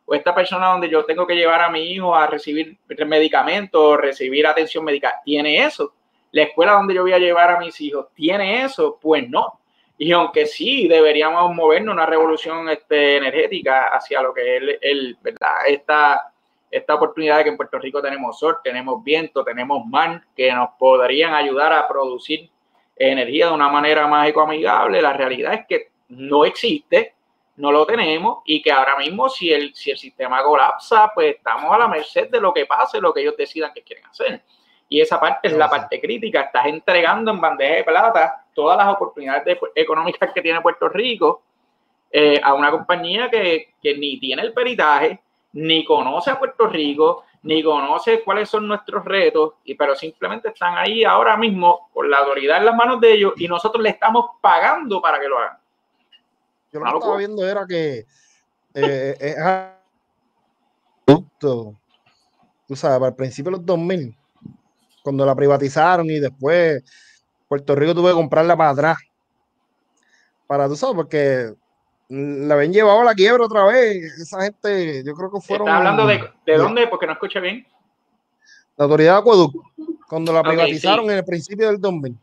[0.06, 4.46] O esta persona donde yo tengo que llevar a mi hijo a recibir medicamentos, recibir
[4.46, 5.94] atención médica, ¿tiene eso?
[6.32, 8.98] La escuela donde yo voy a llevar a mis hijos, ¿tiene eso?
[9.00, 9.60] Pues no.
[9.96, 16.32] Y aunque sí deberíamos movernos una revolución este, energética hacia lo que es el, ¿verdad?
[16.74, 20.70] Esta oportunidad de que en Puerto Rico tenemos sol, tenemos viento, tenemos mar, que nos
[20.76, 22.50] podrían ayudar a producir
[22.96, 25.00] energía de una manera más ecoamigable.
[25.00, 27.14] La realidad es que no existe,
[27.56, 31.72] no lo tenemos y que ahora mismo si el, si el sistema colapsa, pues estamos
[31.72, 34.42] a la merced de lo que pase, lo que ellos decidan que quieren hacer.
[34.88, 36.40] Y esa parte es la parte crítica.
[36.40, 41.44] Estás entregando en bandeja de plata todas las oportunidades de, económicas que tiene Puerto Rico
[42.10, 45.20] eh, a una compañía que, que ni tiene el peritaje,
[45.54, 50.76] ni conoce a Puerto Rico, ni conoce cuáles son nuestros retos, y, pero simplemente están
[50.76, 54.30] ahí ahora mismo con la autoridad en las manos de ellos y nosotros le estamos
[54.40, 55.58] pagando para que lo hagan.
[56.72, 58.04] Yo lo que estaba viendo era que
[58.74, 59.36] eh, es
[61.04, 61.74] producto,
[62.66, 64.16] tú sabes, para el principio de los 2000,
[65.02, 66.82] cuando la privatizaron y después
[67.46, 68.96] Puerto Rico tuvo que comprarla para atrás.
[70.48, 71.54] para tú sabes, porque
[72.14, 74.18] la habían llevado a la quiebra otra vez.
[74.20, 75.66] Esa gente, yo creo que fueron.
[75.66, 76.86] ¿Estás hablando de, de dónde?
[76.86, 77.66] Porque no escuché bien.
[78.76, 79.60] La autoridad de acueducto,
[80.08, 81.12] cuando la privatizaron sí.
[81.12, 82.16] en el principio del 2000.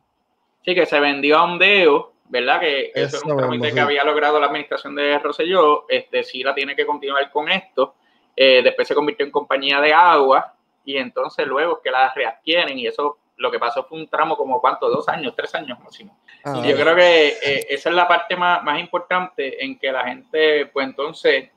[0.66, 2.60] Sí, que se vendió a Ondeo, ¿verdad?
[2.60, 5.86] Que eso, es un trámite que había logrado la administración de Rosselló.
[5.90, 7.96] Este, sí la tiene que continuar con esto.
[8.36, 10.54] Eh, después se convirtió en compañía de agua
[10.86, 14.62] y entonces luego que la readquieren y eso lo que pasó fue un tramo como
[14.62, 16.16] cuánto, dos años, tres años máximo.
[16.44, 19.92] Ah, Y yo creo que eh, esa es la parte más, más importante en que
[19.92, 21.50] la gente, pues entonces,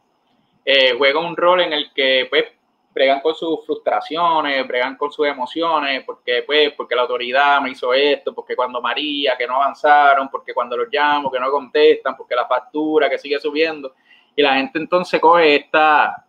[0.65, 2.47] eh, juega un rol en el que, pues,
[2.95, 7.93] bregan con sus frustraciones, bregan con sus emociones, porque, pues, porque la autoridad me hizo
[7.93, 12.35] esto, porque cuando María, que no avanzaron, porque cuando los llamo, que no contestan, porque
[12.35, 13.95] la factura que sigue subiendo.
[14.35, 16.25] Y la gente entonces coge esta,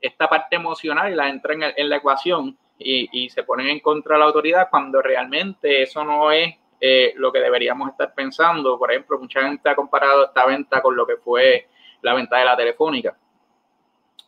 [0.00, 4.14] esta parte emocional y la entra en, en la ecuación y, se ponen en contra
[4.14, 8.78] de la autoridad cuando realmente eso no es eh, lo que deberíamos estar pensando.
[8.78, 11.68] Por ejemplo, mucha gente ha comparado esta venta con lo que fue
[12.00, 13.16] la venta de la telefónica.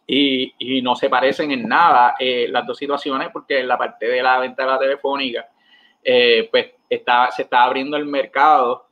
[0.06, 4.22] Y, no se parecen en nada eh, las dos situaciones porque en la parte de
[4.22, 5.48] la venta de la telefónica,
[6.04, 8.88] eh, pues está, se está abriendo el mercado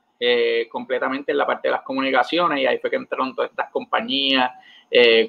[0.70, 4.50] completamente en la parte de las comunicaciones y ahí fue que entraron todas estas compañías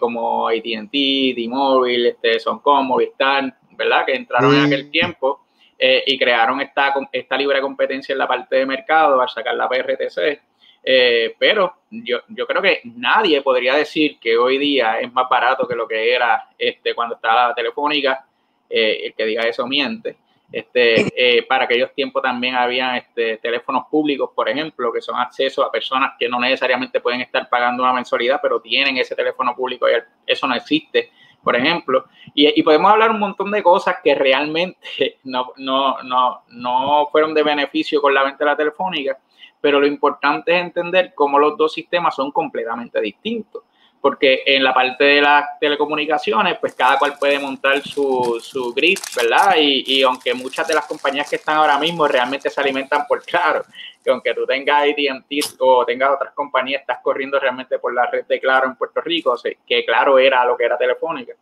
[0.01, 4.05] como AT&T, T-Mobile, este, Soncom, Movistar, ¿verdad?
[4.05, 5.45] Que entraron en aquel tiempo
[5.77, 9.67] eh, y crearon esta, esta libre competencia en la parte de mercado al sacar la
[9.67, 10.41] PRTC.
[10.83, 15.67] Eh, pero yo, yo creo que nadie podría decir que hoy día es más barato
[15.67, 18.25] que lo que era este, cuando estaba la telefónica.
[18.73, 20.15] Eh, el que diga eso miente.
[20.49, 25.63] Este, eh, para aquellos tiempos también había este, teléfonos públicos, por ejemplo, que son acceso
[25.63, 29.87] a personas que no necesariamente pueden estar pagando una mensualidad, pero tienen ese teléfono público
[29.89, 29.93] y
[30.25, 31.11] eso no existe,
[31.43, 32.05] por ejemplo.
[32.33, 34.79] Y, y podemos hablar un montón de cosas que realmente
[35.23, 39.17] no, no, no, no fueron de beneficio con la venta de la telefónica,
[39.59, 43.63] pero lo importante es entender cómo los dos sistemas son completamente distintos.
[44.01, 48.97] Porque en la parte de las telecomunicaciones, pues cada cual puede montar su, su grid,
[49.15, 49.55] ¿verdad?
[49.59, 53.23] Y, y aunque muchas de las compañías que están ahora mismo realmente se alimentan por
[53.23, 53.63] claro,
[54.03, 58.25] que aunque tú tengas AT&T o tengas otras compañías, estás corriendo realmente por la red
[58.25, 59.35] de Claro en Puerto Rico,
[59.67, 61.33] que Claro era lo que era Telefónica.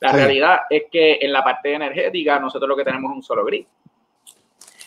[0.00, 0.16] La Sí.
[0.16, 3.66] realidad es que en la parte energética nosotros lo que tenemos es un solo grid.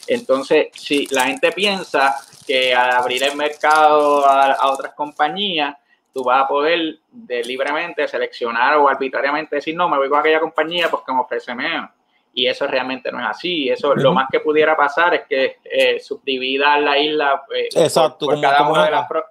[0.08, 2.15] Entonces, si la gente piensa
[2.48, 5.76] que al abrir el mercado a, a otras compañías,
[6.13, 10.39] tú vas a poder de libremente seleccionar o arbitrariamente decir, no, me voy con aquella
[10.39, 11.89] compañía porque me ofrece menos.
[12.34, 13.69] Y eso realmente no es así.
[13.69, 18.39] Eso lo más que pudiera pasar es que eh, subdividan la isla eh, Exacto, por,
[18.41, 19.26] cada una de las pro-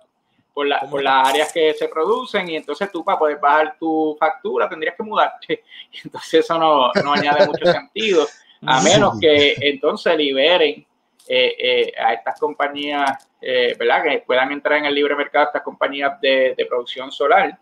[0.53, 4.17] por, la- por las áreas que se producen y entonces tú para poder bajar tu
[4.19, 5.63] factura tendrías que mudarte.
[6.05, 8.27] Entonces eso no, no añade mucho sentido,
[8.67, 10.85] a menos que entonces liberen
[11.29, 14.03] eh, eh, a estas compañías, eh, ¿verdad?
[14.03, 17.59] Que puedan entrar en el libre mercado estas compañías de, de producción solar.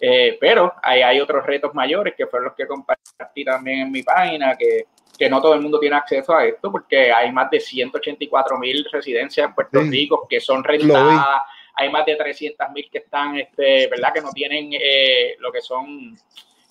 [0.00, 4.02] Eh, pero ahí hay otros retos mayores que fueron los que compartí también en mi
[4.02, 4.86] página, que,
[5.18, 8.86] que no todo el mundo tiene acceso a esto, porque hay más de 184 mil
[8.90, 9.90] residencias en Puerto Sí.
[9.90, 11.40] Rico que son rentadas,
[11.74, 14.12] hay más de 300 mil que están, este, ¿verdad?
[14.12, 16.16] Que no tienen eh, lo que son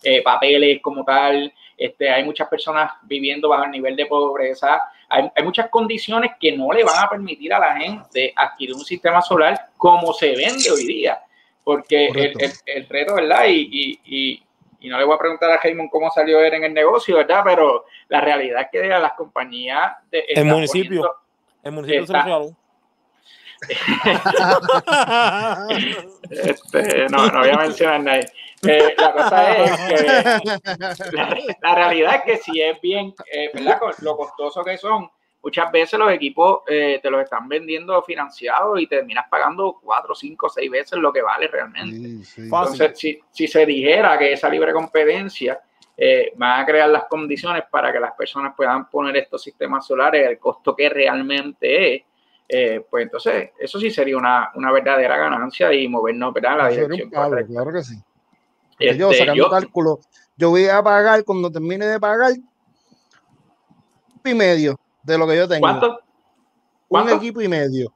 [0.03, 1.51] eh, papeles como tal.
[1.77, 4.81] Este, hay muchas personas viviendo bajo el nivel de pobreza.
[5.15, 8.83] Hay, hay muchas condiciones que no le van a permitir a la gente adquirir un
[8.83, 11.19] sistema solar como se vende hoy día.
[11.63, 13.45] Porque el, el- el reto, ¿verdad?
[13.47, 14.43] Y, y, y,
[14.81, 17.41] y no le voy a preguntar a Raymond cómo salió él en el negocio, ¿verdad?
[17.45, 19.93] Pero la realidad es que las compañías...
[20.11, 21.01] De, El municipio.
[21.01, 21.15] poniendo-
[21.63, 22.55] El municipio se Está- lo regaló.
[26.29, 28.27] Este, no, no voy a mencionar nadie.
[28.63, 30.03] Eh, la cosa es que
[31.13, 33.79] la, la realidad es que si es bien, eh, ¿verdad?
[33.79, 35.09] Con lo costoso que son,
[35.45, 40.49] muchas veces los equipos eh, te los están vendiendo financiados y terminas pagando cuatro, cinco,
[40.49, 41.95] seis veces lo que vale realmente.
[41.95, 42.49] Sí, sí.
[42.49, 42.81] Fácil.
[42.81, 45.61] Entonces, si, si se dijera que esa libre competencia
[45.95, 50.27] eh, va a crear las condiciones para que las personas puedan poner estos sistemas solares
[50.27, 52.03] el costo que realmente es,
[52.49, 56.51] eh, pues entonces eso sí sería una, una verdadera ganancia y movernos ¿verdad?
[56.51, 57.53] en la dirección correcta.
[57.53, 57.95] claro que sí.
[58.77, 59.99] Porque yo Este, sacando yo- cálculo,
[60.37, 62.33] yo voy a pagar cuando termine de pagar
[64.23, 65.61] y medio de lo que yo tengo.
[65.61, 65.99] ¿Cuánto?
[66.89, 67.93] Un equipo y medio.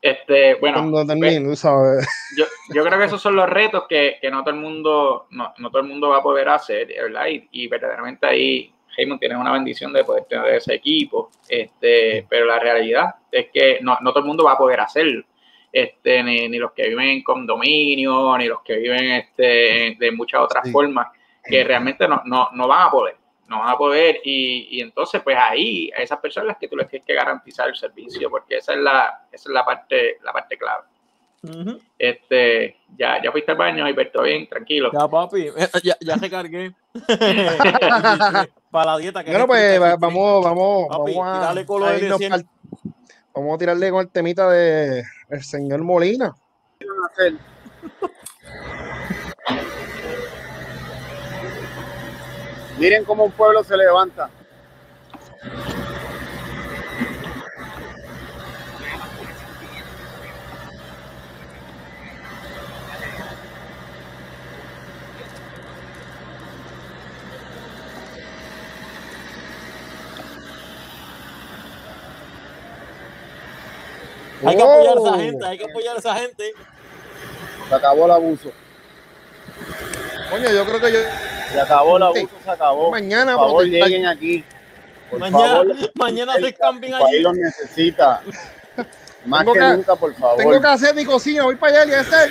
[0.00, 2.06] Este, bueno, cuando pues, termine, tú sabes.
[2.36, 2.44] yo,
[2.74, 5.70] yo creo que esos son los retos que, que no todo el mundo no, no
[5.70, 7.26] todo el mundo va a poder hacer, ¿verdad?
[7.28, 12.46] Y, y verdaderamente ahí Raymond tienes una bendición de poder tener ese equipo, este, pero
[12.46, 15.24] la realidad es que no, no todo el mundo va a poder hacerlo.
[15.72, 20.42] Este, ni, ni los que viven en condominio, ni los que viven este, de muchas
[20.42, 20.70] otras Sí.
[20.70, 21.08] formas,
[21.44, 23.16] que realmente no, no, no van a poder.
[23.48, 26.76] no van a poder y, y entonces pues ahí a esas personas las que tú
[26.76, 30.32] les tienes que garantizar el servicio porque esa es la, esa es la parte, la
[30.32, 30.84] parte clave.
[31.98, 34.90] Este, ya, ya fuiste al baño y todo bien, tranquilo.
[34.92, 35.48] Ya, papi,
[35.82, 36.72] ya, ya recargué.
[38.70, 39.24] Para la dieta.
[39.24, 42.32] Que Bueno, es pues vamos, vamos, Papi, vamos a, a de irnos 100.
[42.32, 42.46] al-
[43.34, 46.34] vamos a tirarle con el temita de el señor Molina.
[52.78, 54.28] Miren cómo un pueblo se levanta.
[74.44, 75.18] Hay que apoyar a esa Oh.
[75.18, 76.52] gente, hay que apoyar a esa gente.
[77.68, 78.52] Se acabó el abuso.
[80.30, 80.98] Coño, yo creo que yo
[81.52, 82.90] Se acabó el abuso, se acabó.
[82.90, 84.44] mañana Por favor, lleguen aquí.
[85.10, 87.20] Por Mañana, favor, mañana se país allí.
[87.20, 88.22] los necesita.
[89.26, 90.36] Más Tengo que que- nunca, por favor.
[90.38, 92.30] tengo que hacer mi cocina, voy para allá y hacer.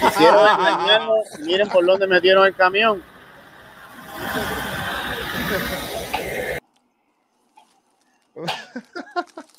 [0.00, 1.38] Quisieron engañarnos.
[1.40, 3.02] Miren por dónde metieron el camión.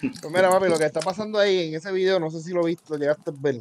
[0.00, 2.64] Pues mira, papi, lo que está pasando ahí en ese video, no sé si lo
[2.64, 3.56] viste, lo llegaste a ver.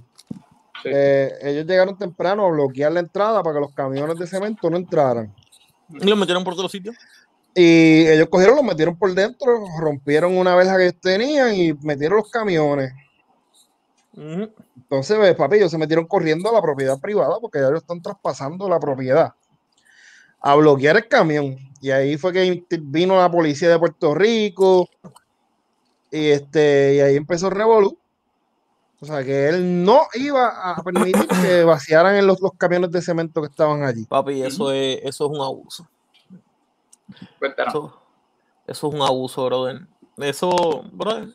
[0.81, 0.89] Sí.
[0.91, 4.77] Eh, ellos llegaron temprano a bloquear la entrada para que los camiones de cemento no
[4.77, 5.33] entraran.
[5.89, 6.95] Y lo metieron por todos los sitios.
[7.55, 12.29] Y ellos cogieron, los metieron por dentro, rompieron una verja que tenían y metieron los
[12.29, 12.93] camiones.
[14.15, 18.01] Entonces, pues, papi, ellos se metieron corriendo a la propiedad privada porque ya ellos están
[18.01, 19.33] traspasando la propiedad
[20.39, 21.57] a bloquear el camión.
[21.81, 24.89] Y ahí fue que vino la policía de Puerto Rico
[26.13, 27.97] y, este, y ahí empezó el revolú.
[29.01, 33.01] O sea, que él no iba a permitir que vaciaran en los, los camiones de
[33.01, 34.05] cemento que estaban allí.
[34.05, 35.87] Papi, eso es, eso es un abuso.
[37.41, 37.99] Eso,
[38.67, 39.81] eso es un abuso, brother.
[40.17, 41.33] Eso, brother,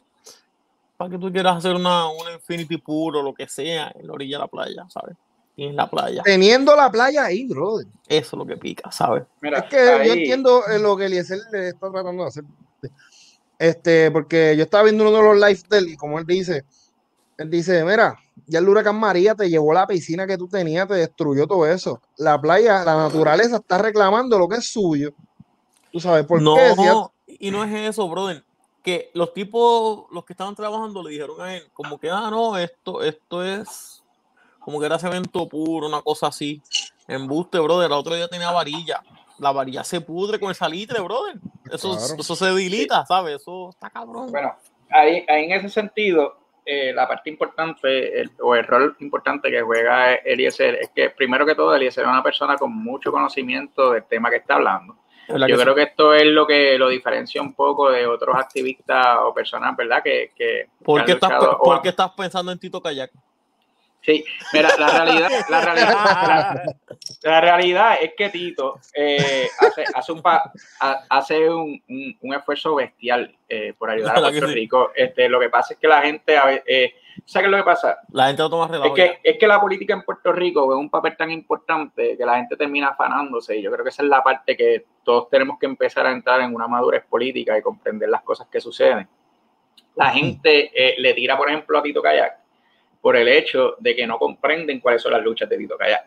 [0.97, 4.13] para que tú quieras hacer una, una Infinity Pool o lo que sea en la
[4.13, 5.17] orilla de la playa, ¿sabes?
[5.57, 6.23] Y en la playa.
[6.23, 7.89] Teniendo la playa ahí, brother.
[8.07, 9.25] Eso es lo que pica, ¿sabes?
[9.41, 12.45] Mira, Es que yo entiendo eh, lo que Eliezer le está tratando de hacer.
[13.59, 16.65] Este, porque yo estaba viendo uno de los lives de él y como él dice,
[17.39, 18.17] él dice, mira,
[18.47, 22.01] ya el huracán María te llevó la piscina que tú tenías, te destruyó todo eso.
[22.17, 25.13] La playa, la naturaleza está reclamando lo que es suyo.
[25.93, 26.75] ¿Tú sabes por no, qué?
[26.77, 28.45] Ya- y no es eso, brother.
[28.83, 32.57] Que los tipos, los que estaban trabajando, le dijeron a él, como que, ah, no,
[32.57, 34.03] esto, esto es
[34.61, 36.63] como que era cemento puro, una cosa así.
[37.07, 37.87] Embuste, brother.
[37.87, 39.03] El otro día tenía varilla.
[39.39, 41.41] La varilla se pudre con el salitre, brother.
[41.73, 42.15] Eso, Claro.
[42.21, 43.37] eso se debilita, ¿sabes?
[43.37, 44.31] Eso está cabrón.
[44.31, 44.55] Bueno,
[44.91, 49.63] ahí, ahí en ese sentido, eh, la parte importante el- o el rol importante que
[49.63, 54.05] juega Eliezer es que, primero que todo, Eliezer es una persona con mucho conocimiento del
[54.05, 54.97] tema que está hablando.
[55.29, 55.75] Yo que creo sí.
[55.75, 60.03] que esto es lo que lo diferencia un poco de otros activistas o personas, ¿verdad?
[60.03, 63.11] Que, que, ¿Por qué, estás, por qué estás pensando en Tito Kayak?
[64.01, 66.65] Sí, mira, la realidad, la realidad, la,
[67.23, 72.35] la realidad es que Tito eh, hace, hace, un, pa- ha- hace un, un- un
[72.35, 74.55] esfuerzo bestial eh, por ayudar a ¿Verdad que Puerto?
[74.55, 74.91] Rico.
[74.95, 76.95] Este, lo que pasa es que la gente, eh,
[77.27, 77.99] ¿sabes qué es lo que pasa?
[78.13, 78.95] La gente lo toma Es relajo.
[78.95, 82.37] que, es que la política en Puerto Rico juega un papel tan importante que la
[82.37, 85.67] gente termina afanándose y yo creo que esa es la parte que todos tenemos que
[85.67, 89.07] empezar a entrar en una madurez política y comprender las cosas que suceden.
[89.97, 92.39] La gente eh, le tira, por ejemplo, a Tito Kayak
[93.01, 96.07] por el hecho de que no comprenden cuáles son las luchas de Tito Kayak.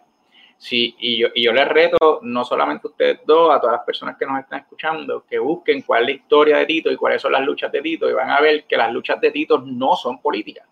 [0.58, 3.86] Sí, y yo, y yo les reto, no solamente a ustedes dos, a todas las
[3.86, 7.20] personas que nos están escuchando, que busquen cuál es la historia de Tito y cuáles
[7.22, 9.96] son las luchas de Tito y van a ver que las luchas de Tito no
[9.96, 10.68] son políticas.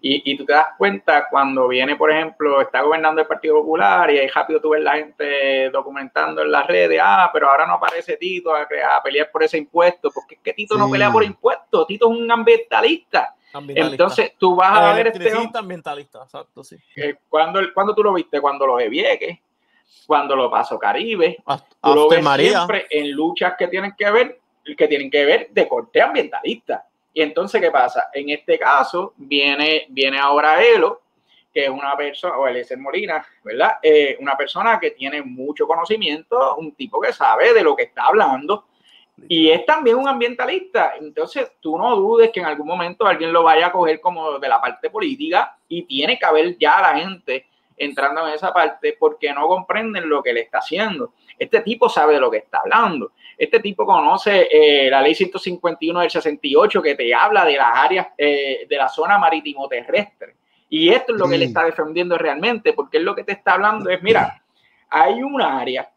[0.00, 4.10] Y, y tú te das cuenta cuando viene, por ejemplo, está gobernando el Partido Popular
[4.10, 7.74] y ahí rápido tú ves la gente documentando en las redes, ah, pero ahora no
[7.74, 10.92] aparece Tito a, a pelear por ese impuesto, porque es que Tito no Sí.
[10.92, 13.34] pelea por impuestos, Tito es un ambientalista.
[13.52, 16.76] Entonces tú vas a ver este ambientalista, exacto, sí.
[16.96, 19.38] eh, cuando, cuando tú lo viste, cuando lo de Vieques,
[20.06, 22.50] cuando lo pasó Caribe, Hasta tú lo ves María.
[22.50, 24.40] siempre en luchas que tienen que ver,
[24.76, 26.86] que tienen que ver de corte ambientalista.
[27.12, 28.10] Y entonces, ¿qué pasa?
[28.12, 31.00] En este caso, viene, viene ahora Elo,
[31.52, 33.78] que es una persona, o Eliezer Molina, ¿verdad?
[33.82, 38.08] Eh, una persona que tiene mucho conocimiento, un tipo que sabe de lo que está
[38.08, 38.66] hablando,
[39.28, 40.94] y es también un ambientalista.
[41.00, 44.48] Entonces, tú no dudes que en algún momento alguien lo vaya a coger como de
[44.48, 49.32] la parte política y tiene que haber ya la gente entrando en esa parte porque
[49.32, 51.12] no comprenden lo que le está haciendo.
[51.38, 53.12] Este tipo sabe de lo que está hablando.
[53.36, 58.08] Este tipo conoce eh, la ley 151 del 68 que te habla de las áreas
[58.16, 60.36] eh, de la zona marítimo terrestre.
[60.68, 63.52] Y esto es lo que le está defendiendo realmente, porque es lo que te está
[63.52, 64.42] hablando es, mira,
[64.88, 65.88] hay un área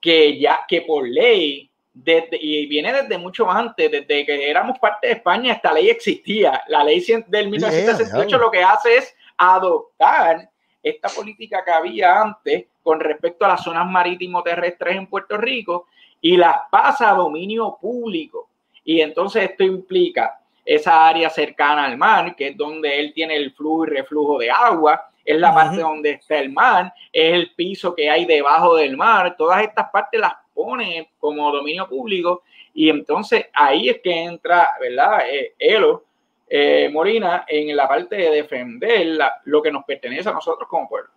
[0.00, 1.69] que ya, que por ley,
[2.04, 6.62] desde, y viene desde mucho antes, desde que éramos parte de España, esta ley existía.
[6.68, 10.48] La ley del 1968 lo que hace es adoptar
[10.82, 15.86] esta política que había antes con respecto a las zonas marítimo terrestres en Puerto Rico
[16.20, 18.48] y las pasa a dominio público.
[18.84, 23.52] Y entonces esto implica esa área cercana al mar, que es donde él tiene el
[23.52, 27.94] flujo y reflujo de agua, es la parte donde está el mar, es el piso
[27.94, 30.32] que hay debajo del mar, todas estas partes las
[30.64, 32.42] pone como dominio público
[32.74, 35.20] y entonces ahí es que entra, ¿verdad?
[35.28, 36.04] Eh, Elo
[36.48, 40.88] eh, Molina en la parte de defender la- lo que nos pertenece a nosotros como
[40.88, 41.10] pueblo.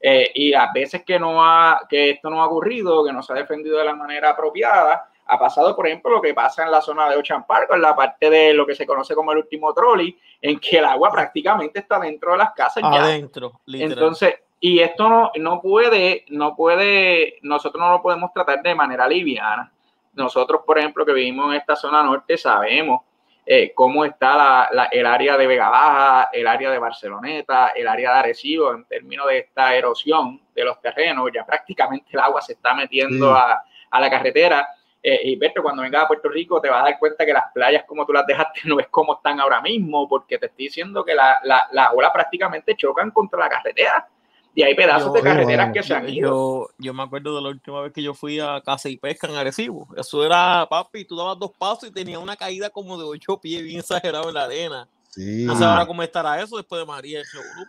[0.00, 3.32] Eh, y las veces que, no ha, que esto no ha ocurrido, que no se
[3.32, 6.82] ha defendido de la manera apropiada, ha pasado, por ejemplo, lo que pasa en la
[6.82, 9.72] zona de Ocean Park, en la parte de lo que se conoce como el último
[9.72, 13.04] trolley, en que el agua prácticamente está dentro de las casas ya.
[13.04, 13.92] Adentro, literal.
[13.92, 19.06] Entonces, y esto no, no puede, no puede, nosotros no lo podemos tratar de manera
[19.06, 19.70] liviana.
[20.14, 23.02] Nosotros, por ejemplo, que vivimos en esta zona norte, sabemos
[23.46, 27.86] eh, cómo está la- la- el área de Vega Baja, el área de Barceloneta, el
[27.86, 31.28] área de Arecibo, en términos de esta erosión de los terrenos.
[31.34, 33.32] Ya prácticamente el agua se está metiendo Sí.
[33.36, 34.66] a, a la carretera.
[35.02, 37.52] Eh, y Berto, cuando vengas a Puerto Rico te vas a dar cuenta que las
[37.52, 41.04] playas como tú las dejaste no es como están ahora mismo, porque te estoy diciendo
[41.04, 44.08] que la- la- las olas prácticamente chocan contra la carretera.
[44.54, 45.72] Y hay pedazos Yo- de carreteras bueno.
[45.72, 46.28] que se han ido.
[46.30, 49.26] Yo, yo me acuerdo de la última vez que yo fui a Casa y Pesca
[49.26, 49.88] en Arecibo.
[49.96, 53.62] Eso era, papi, tú dabas dos pasos y tenía una caída como de ocho pies
[53.62, 54.88] bien exagerado en la arena.
[55.10, 55.44] Sí.
[55.44, 57.20] No sé ahora cómo estará eso después de María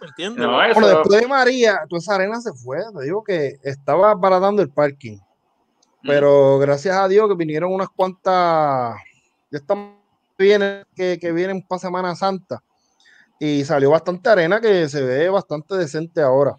[0.02, 0.46] ¿me entiendes?
[0.46, 2.80] No, eso, Bueno, después de María, toda esa arena se fue.
[2.96, 5.20] Te digo que estaba baratando el parking.
[6.04, 8.96] Pero gracias a Dios que vinieron unas cuantas.
[9.52, 9.96] Ya están
[10.38, 12.62] vienen, que, que vienen para Semana Santa.
[13.40, 16.56] Y salió bastante arena que se ve bastante decente ahora.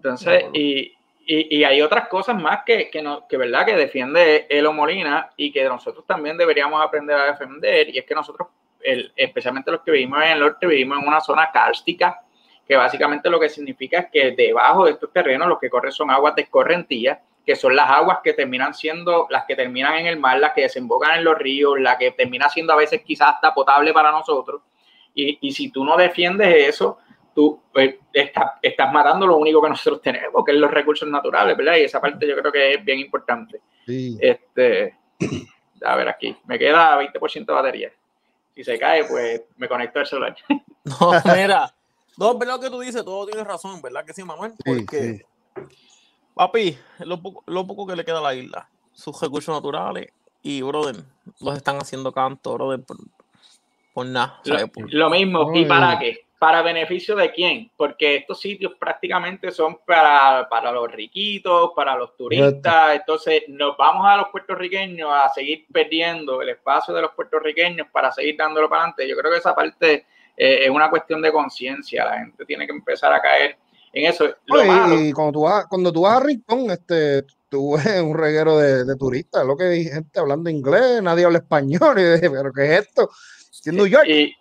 [0.00, 0.94] Entonces, y,
[1.26, 3.66] y, y hay otras cosas más que, que, no, que, ¿verdad?
[3.66, 7.94] que defiende Elo Molina y que nosotros también deberíamos aprender a defender.
[7.94, 8.48] Y es que nosotros,
[8.82, 12.22] el, especialmente los que vivimos en el norte, vivimos en una zona cárstica,
[12.66, 16.10] que básicamente lo que significa es que debajo de estos terrenos lo que corre son
[16.10, 20.18] aguas de escorrentías, que son las aguas que terminan siendo las que terminan en el
[20.18, 23.52] mar, las que desembocan en los ríos, la que termina siendo a veces quizás hasta
[23.52, 24.62] potable para nosotros.
[25.14, 26.98] Y, y si tú no defiendes eso,
[27.40, 31.56] tú pues, estás, estás matando lo único que nosotros tenemos, que es los recursos naturales,
[31.56, 31.76] ¿verdad?
[31.76, 33.62] Y esa parte yo creo que es bien importante.
[33.86, 34.18] Sí.
[34.20, 34.98] Este,
[35.84, 37.92] a ver aquí, me queda 20% de batería.
[38.54, 40.36] Si se cae, pues me conecto al celular.
[40.82, 41.74] No, mira.
[42.16, 44.52] No, es verdad lo que tú dices, todo tienes razón, ¿verdad que sí, Manuel?
[44.52, 45.62] Sí, Porque, sí.
[46.34, 50.08] papi, es lo poco, lo poco que le queda a la isla, sus recursos naturales,
[50.42, 50.96] y, brother,
[51.38, 52.96] los están haciendo canto, brother, por,
[53.92, 56.24] por nada, Lo, lo mismo, ¿y para qué?
[56.40, 57.70] ¿Para beneficio de quién?
[57.76, 62.96] Porque estos sitios prácticamente son para, para los riquitos, para los turistas.
[62.96, 68.10] Entonces, nos vamos a los puertorriqueños a seguir perdiendo el espacio de los puertorriqueños para
[68.10, 69.06] seguir dándolo para adelante.
[69.06, 72.06] Yo creo que esa parte eh, es una cuestión de conciencia.
[72.06, 73.58] La gente tiene que empezar a caer
[73.92, 74.24] en eso.
[74.46, 78.00] Lo Oye, malo, y cuando tú vas, cuando tú vas a Rincón, este, tú ves
[78.00, 82.04] un reguero de, de turistas, lo que hay gente hablando inglés, nadie habla español, y
[82.04, 83.10] dije, pero ¿qué es esto?
[83.50, 84.08] Si en New York.
[84.08, 84.34] Y,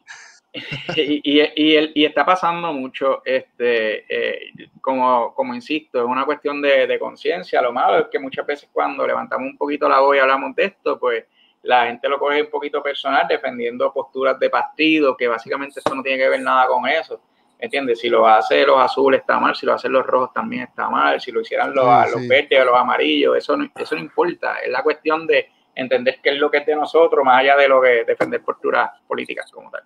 [0.95, 6.25] y, y- y el- y está pasando mucho, este, eh, como, como insisto, es una
[6.25, 7.61] cuestión de, de conciencia.
[7.61, 10.65] Lo malo es que muchas veces cuando levantamos un poquito la voz y hablamos de
[10.65, 11.25] esto, pues
[11.63, 16.01] la gente lo coge un poquito personal defendiendo posturas de partido, que básicamente esto no
[16.01, 17.21] tiene que ver nada con eso.
[17.61, 17.99] ¿Entiendes?
[17.99, 21.19] Si lo hace los azules está mal, si lo hacen los rojos también está mal,
[21.19, 22.27] si lo hicieran los, Sí, los sí.
[22.29, 24.59] verdes o los amarillos, eso no, eso no importa.
[24.59, 27.67] Es la cuestión de entender qué es lo que es de nosotros, más allá de
[27.67, 29.81] lo que defender posturas políticas como tal.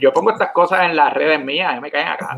[0.00, 2.36] Yo pongo estas cosas en las redes mías y me caen acá.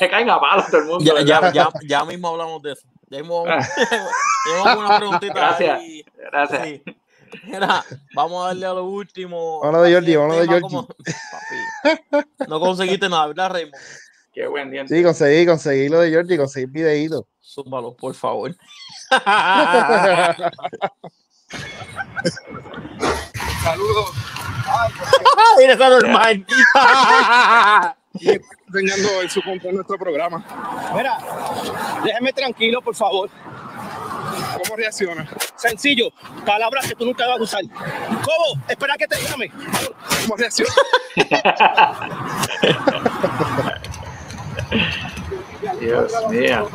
[0.00, 1.04] me caen a palos todo el mundo.
[1.24, 2.86] Ya, ya, ya, ya mismo hablamos de eso.
[3.08, 3.42] Ya mismo
[4.76, 5.78] una preguntita Gracias.
[5.80, 6.04] ahí.
[6.16, 6.62] Gracias.
[6.64, 6.82] Sí.
[7.44, 7.84] Mira,
[8.14, 9.60] vamos a darle a lo último.
[9.60, 10.60] Vamos de el vamos de Georgie.
[10.60, 13.74] como- Papi, no conseguiste nada, ¿verdad, Raymond?
[14.32, 14.94] Qué buen diente.
[14.96, 17.26] Sí, conseguí, conseguí lo de Georgie, conseguí videíto.
[17.42, 18.54] Zúmbalo, por favor.
[23.62, 24.10] Saludos.
[25.58, 26.46] Mira, está normal.
[28.68, 30.44] Enseñando en su contra nuestro programa.
[30.94, 31.18] Mira,
[32.04, 33.30] déjeme tranquilo, por favor.
[34.62, 35.26] ¿Cómo reacciona?
[35.56, 36.10] Sencillo,
[36.46, 37.62] palabras que tú nunca vas a usar.
[38.08, 38.62] ¿Cómo?
[38.68, 39.50] Espera que te llame.
[40.22, 40.72] ¿Cómo reacciona?
[45.84, 46.68] Dios mío.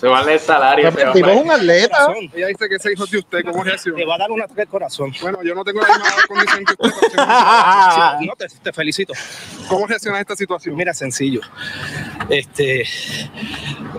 [0.00, 0.90] Se vale el salario.
[0.94, 2.08] Pero tipo es un atleta.
[2.34, 3.44] Ella dice que es hijo de usted.
[3.44, 3.98] ¿Cómo reacciona?
[3.98, 5.12] Te va a dar un ataque al corazón.
[5.20, 7.16] Bueno, yo no tengo la misma condición que usted.
[8.26, 9.12] no, te, te felicito.
[9.68, 10.76] ¿Cómo reacciona a esta situación?
[10.76, 11.40] Mira, sencillo.
[12.28, 12.84] Este,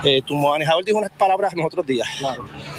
[0.04, 2.08] Eh, tu manejador dijo unas palabras los otros días.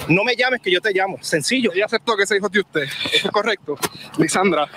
[0.08, 1.18] No me llames que yo te llamo.
[1.20, 1.72] Sencillo.
[1.74, 2.84] Ella aceptó que ese hijo de usted.
[3.12, 3.76] Eso es correcto.
[4.18, 4.68] Lisandra.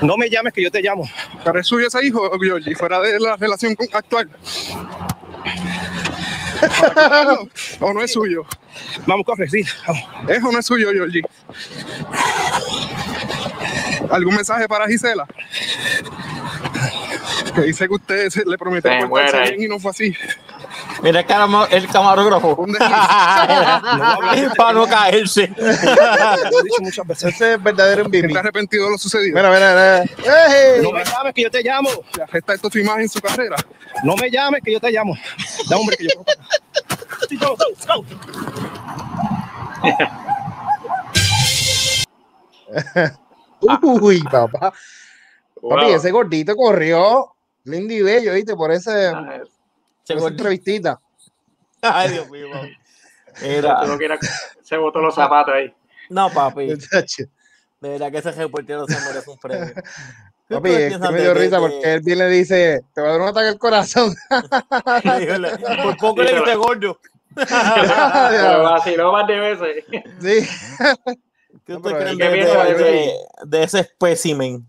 [0.00, 1.08] No me llames que yo te llamo.
[1.44, 2.74] ¿Pero es suyo ese hijo, Georgie?
[2.74, 4.30] Fuera de la relación actual.
[7.80, 8.44] ¿O no es suyo?
[9.06, 9.60] Vamos, corre, sí.
[10.28, 11.22] ¿Es o no es suyo, Georgie?
[14.10, 15.26] ¿Algún mensaje para Gisela?
[17.54, 20.14] Que dice que usted le prometió portarse bien y no fue así.
[21.02, 21.20] Mira
[21.70, 22.66] el, camarógrafo.
[24.56, 25.52] Para no caerse.
[25.56, 27.34] Lo he dicho muchas veces.
[27.34, 28.26] Ese es verdadero MVP.
[28.28, 29.36] ¿Está arrepentido de lo sucedido?
[29.36, 30.82] Mira, mira, mira.
[30.82, 31.90] No me llames que yo te llamo.
[32.16, 33.56] ¿Le afecta esto su imagen en su carrera?
[34.04, 35.16] No me llames que yo te llamo.
[35.68, 36.24] Da hombre que yo.
[37.28, 38.04] Sí, go, go, go.
[43.82, 44.72] Uy, papá.
[45.60, 45.76] Wow.
[45.76, 47.34] Papi, ese gordito corrió.
[47.64, 48.56] Lindo y bello, ¿viste?
[48.56, 49.42] Por, ese, Ah,
[50.14, 51.00] Se esa entrevistita.
[51.82, 52.46] Ay, Dios mío.
[53.42, 54.18] era-
[54.62, 55.74] se botó los zapatos ahí.
[56.08, 56.66] no, papi.
[56.68, 59.72] De verdad que ese reportero se merece un premio.
[60.48, 63.08] ¿Qué Papi, es que me dio risa porque él viene y le dice, te va
[63.08, 64.14] a dar un ataque al corazón.
[65.82, 66.98] Por poco le dice gordo.
[67.34, 69.84] Pero vaciló más de veces.
[70.20, 70.48] Sí.
[71.64, 74.68] ¿Qué No, ustedes pero creen ¿qué de, piensa de- de de- de ese espécimen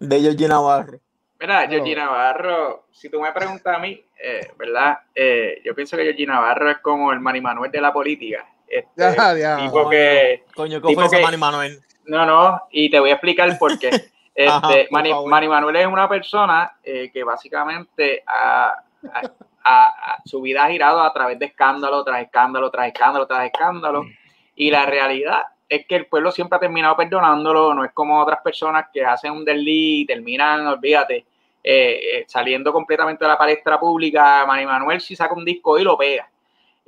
[0.00, 1.00] de Georgie Navarro?
[1.40, 1.70] Mira, No.
[1.70, 4.98] Georgie Navarro, si tú me preguntas a mí, eh, ¿verdad?
[5.14, 8.44] Eh, yo pienso que Georgie Navarro es como el Manny Manuel de la política.
[8.66, 9.56] Este, Ya, ya.
[9.56, 11.80] tipo que, Coño, ¿qué Tipo fue ese que- Manny Manuel?
[12.06, 13.90] no, no, y te voy a explicar por qué.
[14.38, 15.30] Este, Ajá, por Manny, favor.
[15.30, 18.72] Manny Manuel es una persona eh, que básicamente ha-
[19.64, 24.04] ha- su vida ha girado a través de escándalo tras escándalo, tras escándalo, tras escándalo.
[24.54, 28.40] Y la realidad es que el pueblo siempre ha terminado perdonándolo, no es como otras
[28.42, 31.26] personas que hacen un desliz y terminan, olvídate,
[31.62, 34.46] eh, eh, saliendo completamente de la palestra pública.
[34.46, 36.28] Manny Manuel si saca un disco y lo pega.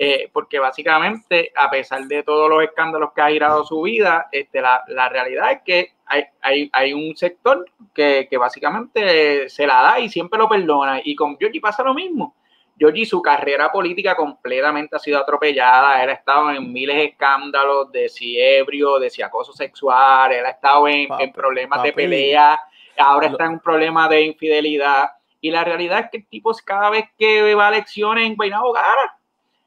[0.02, 4.62] Eh, porque básicamente, a pesar de todos los escándalos que ha girado su vida, este,
[4.62, 9.82] la, la realidad es que hay, hay, hay un sector que, que básicamente se la
[9.82, 11.02] da y siempre lo perdona.
[11.04, 12.34] Y con Georgie pasa lo mismo.
[12.80, 16.02] Georgie, su carrera política completamente ha sido atropellada.
[16.02, 20.32] Él ha estado en miles de escándalos de si ebrio, de si acoso sexual.
[20.32, 22.60] Él ha estado en, Papi, en problemas de pelea.
[22.96, 25.10] Ahora está en un problema de infidelidad.
[25.42, 28.72] Y la realidad es que el tipo, cada vez que va a elecciones en Guaynabo,
[28.72, 29.16] gana.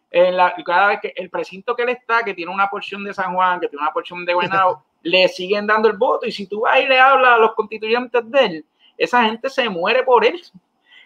[0.09, 3.13] En la- cada vez que el precinto que él está, que tiene una porción de
[3.13, 6.25] San Juan, que tiene una porción de Guaynabo, le siguen dando el voto.
[6.25, 8.65] Y si tú vas y le hablas a los constituyentes de él,
[8.97, 10.41] esa gente se muere por él.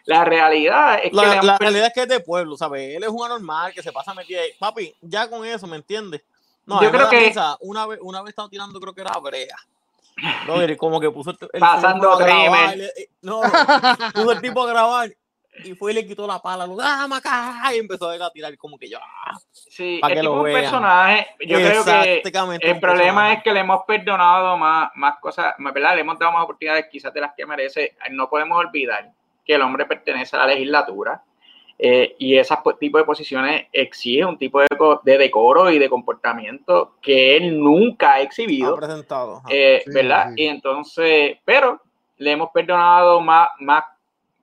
[0.08, 2.95] La realidad es que La, han realidad es que es de pueblo, ¿sabes?
[2.95, 4.51] Él es un anormal que se pasa metido ahí.
[4.58, 6.22] Papi, ya con eso, ¿me entiendes?
[6.66, 9.55] No, Yo creo que- una vez, una vez estaba tirando, creo que era brea.
[10.47, 12.76] No, mire, como que puso el, el Pasando a grabar,
[13.22, 13.41] No,
[14.14, 15.14] puso el tipo a grabar
[15.64, 16.66] y fue y le quitó la pala.
[16.66, 17.62] Lo, ¡Ah, macá!
[17.76, 18.99] Y empezó a tirar como que yo.
[19.01, 20.62] ah, Sí, pa' el que lo un vean.
[20.62, 21.28] personaje.
[21.41, 22.22] Yo creo que
[22.62, 25.95] el problema es que le hemos perdonado más, más cosas, ¿verdad?
[25.95, 27.95] Le hemos dado más oportunidades quizás de las que merece.
[28.12, 29.12] No podemos olvidar
[29.48, 31.24] que el hombre pertenece a la legislatura
[31.80, 34.68] eh, y ese tipo de posiciones exige un tipo de,
[35.04, 38.74] de decoro y de comportamiento que él nunca ha exhibido.
[38.74, 39.41] Ha presentado.
[39.48, 40.30] Eh, Sí, ¿verdad?
[40.36, 40.43] sí.
[40.43, 41.80] Y entonces, pero
[42.18, 43.84] le hemos perdonado más, más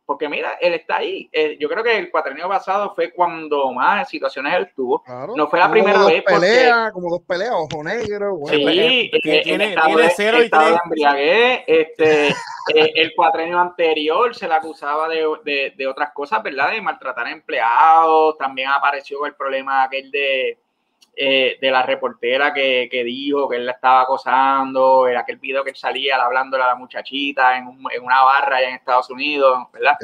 [0.07, 1.29] porque mira, él está ahí.
[1.33, 5.03] Eh, yo creo que el cuatrenio pasado fue cuando más situaciones él tuvo.
[5.03, 5.35] Claro.
[5.37, 8.37] No fue la primera dos vez porque- peleas, como dos peleas, ojo negro.
[8.37, 8.57] bueno.
[8.59, 10.79] Sí, eh, eh, que en tiene- estado tiene de- cero y de tres.
[10.85, 16.71] embriaguez, este, eh, el cuatrenio anterior se le acusaba de, de- de otras cosas, ¿verdad?
[16.73, 20.59] De maltratar a empleados, también apareció el problema aquel de,
[21.17, 25.63] eh, de la reportera que, que dijo que él la estaba acosando, en aquel video
[25.65, 29.11] que él salía hablándole a la muchachita en, un- en una barra allá en Estados
[29.11, 29.95] Unidos, ¿verdad?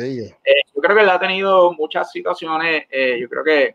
[0.45, 2.85] Eh, yo creo que él ha tenido muchas situaciones.
[2.91, 3.75] eh, yo creo que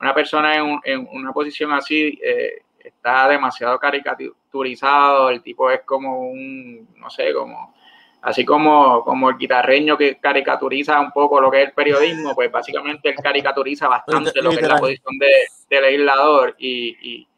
[0.00, 5.30] una persona en, un- en una posición así eh, está demasiado caricaturizado.
[5.30, 7.74] El tipo es como un, no sé, como
[8.22, 12.50] así como, como el guitarreño que caricaturiza un poco lo que es el periodismo, pues
[12.50, 15.30] básicamente él caricaturiza bastante lo que es la posición de,
[15.68, 16.54] de legislador.
[16.58, 17.28] Y, y,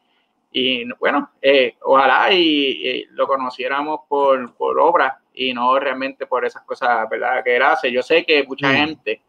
[0.51, 6.45] y, bueno, eh, ojalá y, y lo conociéramos por, por obra y no realmente por
[6.45, 7.43] esas cosas ¿verdad?
[7.43, 7.91] que él hace.
[7.91, 8.75] Yo sé que mucha Mm.
[8.75, 9.21] gente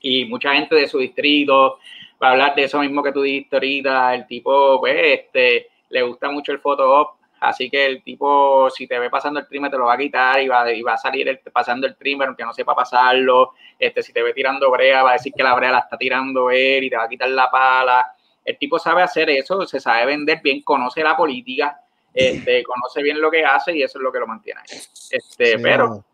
[0.00, 1.78] y mucha gente de su distrito
[2.22, 4.14] va a hablar de eso mismo que tú dijiste ahorita.
[4.14, 8.98] El tipo, pues, este, le gusta mucho el Photoshop, así que el tipo, si te
[8.98, 11.28] ve pasando el trimmer, te lo va a quitar y va, y va a salir
[11.28, 13.52] el- pasando el trimmer, aunque no sepa pasarlo.
[13.78, 16.50] Este, si te ve tirando brea, va a decir que la brea la está tirando
[16.50, 18.12] él y te va a quitar la pala.
[18.44, 21.80] El tipo sabe hacer eso, se sabe vender bien, conoce la política,
[22.14, 24.78] este, conoce bien lo que hace y eso es lo que lo mantiene ahí.
[25.10, 26.04] Este, Sí, pero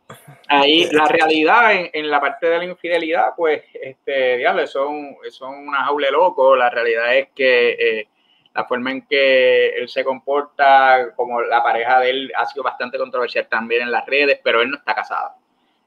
[0.49, 5.69] ahí la realidad en, en la parte de la infidelidad, pues, este, diablo, son, son
[5.69, 6.57] una jaula loco.
[6.57, 7.71] La realidad es que
[8.01, 8.09] eh,
[8.55, 12.99] la forma en que él se comporta, como la pareja de él, ha sido bastante
[12.99, 15.31] controversial también en las redes, pero él no está casado.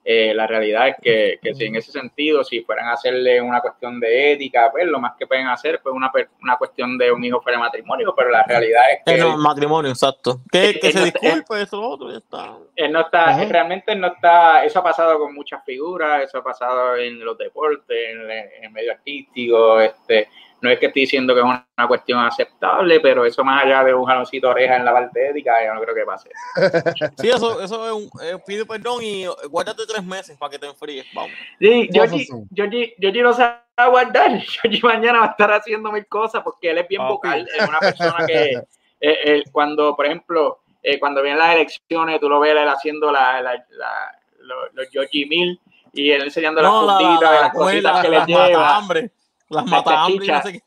[0.07, 3.59] Eh, la realidad es que, que si en ese sentido, si fueran a hacerle una
[3.59, 7.11] cuestión de ética, pues lo más que pueden hacer pues una, per- una cuestión de
[7.11, 10.41] un hijo fuera de matrimonio, pero la realidad es que Eh, no, él- matrimonio, exacto.
[10.51, 12.53] Que, que se no- disculpe, eso, lo otro, ya está.
[12.75, 13.45] él no está, Ajá.
[13.45, 17.97] realmente no está, eso ha pasado con muchas figuras, eso ha pasado en los deportes,
[18.11, 20.27] en, en el medio artístico, este,
[20.61, 23.83] no es que estoy diciendo que es una, una cuestión aceptable, pero eso más allá
[23.83, 26.29] de un jaloncito de oreja en la parte ética, yo no creo que pase.
[27.17, 28.09] Sí, eso, eso es un.
[28.23, 31.05] eh, pide perdón y guárdate tres meses para que te enfríes.
[31.13, 31.31] Vamos.
[31.59, 32.27] Sí, Georgie.
[32.53, 34.31] Georgie, Georgie sabe guardar.
[34.61, 37.11] Georgie mañana va a estar haciendo mil cosas porque él es bien Papi.
[37.13, 37.47] vocal.
[37.57, 38.51] Es una persona que
[39.01, 43.11] eh, él, cuando, por ejemplo, eh, cuando vienen las elecciones, tú lo ves él haciendo
[43.11, 45.59] la, la, la- los, los Georgie Mil
[45.93, 48.75] y él enseñando las No, puntitas la, las cositas La- que le lleva.
[48.77, 49.11] hambre.
[49.49, 50.41] Las La mata y no chachicha.
[50.41, 50.59] sé qué.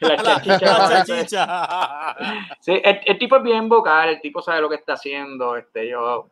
[0.00, 2.16] Las La.
[2.60, 5.56] Sí, el, el tipo es bien vocal, el tipo sabe lo que está haciendo.
[5.56, 6.26] Este, yo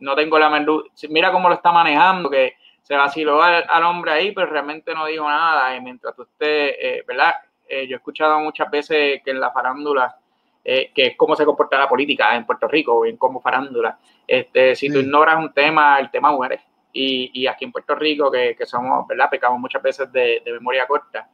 [0.00, 0.84] no tengo la menú.
[1.08, 5.06] Mira cómo lo está manejando, que se vaciló al, al hombre ahí, pero realmente no
[5.06, 5.74] dijo nada.
[5.76, 7.34] Y mientras tú estés, eh, ¿verdad?
[7.68, 10.16] Eh, yo he escuchado muchas veces que en la farándula,
[10.64, 13.98] eh, que es cómo se comporta la política en Puerto Rico, bien como farándula.
[14.26, 15.00] Este, si tú Sí.
[15.00, 16.60] ignoras un tema, el tema muere.
[16.98, 19.28] Y, y aquí en Puerto Rico, que, que somos, ¿verdad?
[19.30, 21.28] Pecamos muchas veces de, de memoria corta.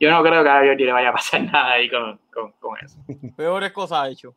[0.00, 2.78] Yo no creo que a Georgie le vaya a pasar nada ahí con, con, con
[2.82, 2.98] eso.
[3.36, 4.34] Peores cosas ha hecho.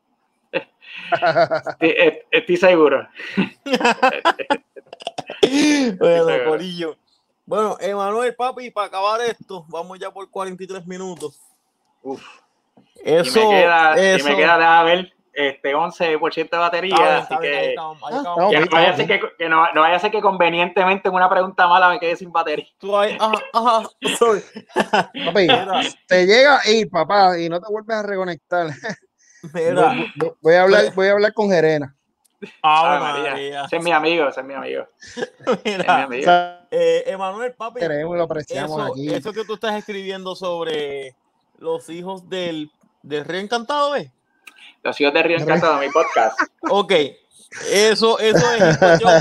[0.51, 3.07] Estoy, est- estoy seguro.
[5.97, 6.45] Bueno, seguro.
[6.49, 6.97] Corillo.
[7.45, 11.39] Bueno, Emanuel, papi, para acabar esto, vamos ya por 43 minutos.
[12.01, 12.21] Uf.
[13.03, 14.29] Eso, y me queda, y eso.
[14.29, 17.97] me queda, déjame ver, este 11% de batería, así que, no
[18.71, 21.67] vaya a ser que, que no, no vaya a ser que convenientemente en una pregunta
[21.67, 22.67] mala me quede sin batería.
[22.77, 24.41] Tú ahí, ajá, ajá, sorry.
[25.25, 25.47] Papi,
[26.07, 28.67] te llega ir, papá, y no te vuelves a reconectar.
[29.53, 29.95] mira.
[30.41, 31.51] Voy- a hablar, voy a hablar con
[32.99, 33.31] María.
[33.31, 33.65] María.
[33.65, 34.87] Ese es mi amigo, ese es mi amigo.
[35.65, 36.23] mi
[36.71, 39.13] eh, Emanuel, papi, Queremos y lo apreciamos eso, aquí.
[39.13, 41.15] eso que tú estás escribiendo sobre
[41.57, 42.69] los hijos del,
[43.01, 44.11] del rey encantado, ¿eh?
[44.85, 46.39] Los hijos de Río Encantado, mi podcast.
[46.69, 46.91] Ok,
[47.71, 49.13] eso, eso es en cuestión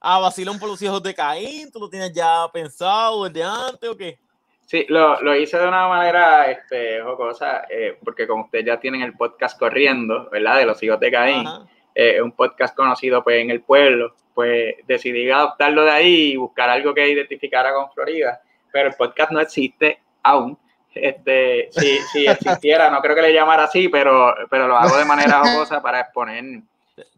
[0.00, 3.96] a vacilón por los hijos de Caín, ¿tú lo tienes ya pensado desde antes o
[3.96, 4.16] qué?
[4.64, 9.02] Sí, lo, lo hice de una manera este, jocosa, eh, porque como ustedes ya tienen
[9.02, 10.58] el podcast corriendo, ¿verdad?
[10.58, 11.48] De los hijos de Caín.
[11.96, 16.70] Eh, un podcast conocido pues en el pueblo, pues decidí adoptarlo de ahí y buscar
[16.70, 18.40] algo que identificara con Florida,
[18.70, 20.56] pero el podcast no existe aún.
[20.94, 25.04] Este, si, si existiera, no creo que le llamara así, pero, pero lo hago de
[25.04, 26.62] manera jocosa para exponer,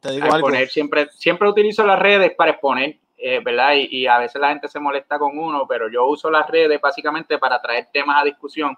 [0.00, 0.36] Te, digo algo.
[0.36, 3.74] exponer siempre, siempre utilizo las redes para exponer, eh, ¿verdad?
[3.74, 6.80] Y, y a veces la gente se molesta con uno, pero yo uso las redes
[6.80, 8.76] básicamente para traer temas a discusión.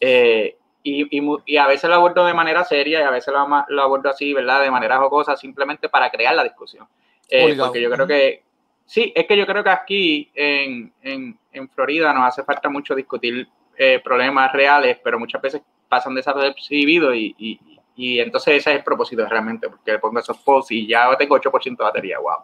[0.00, 1.08] Eh, y,
[1.46, 4.34] y, a veces lo abordo de manera seria y a veces lo, lo abordo así,
[4.34, 4.60] ¿verdad?
[4.62, 6.86] De manera jocosa, simplemente para crear la discusión.
[7.30, 8.42] Eh, porque yo creo que,
[8.84, 12.94] sí, es que yo creo que aquí en, en, en Florida nos hace falta mucho
[12.94, 13.48] discutir
[13.78, 17.60] eh, problemas reales, pero muchas veces pasan desapercibidos y, y,
[17.96, 21.36] y entonces ese es el propósito realmente, porque le pongo esos posts y ya tengo
[21.38, 22.38] 8% de batería, wow.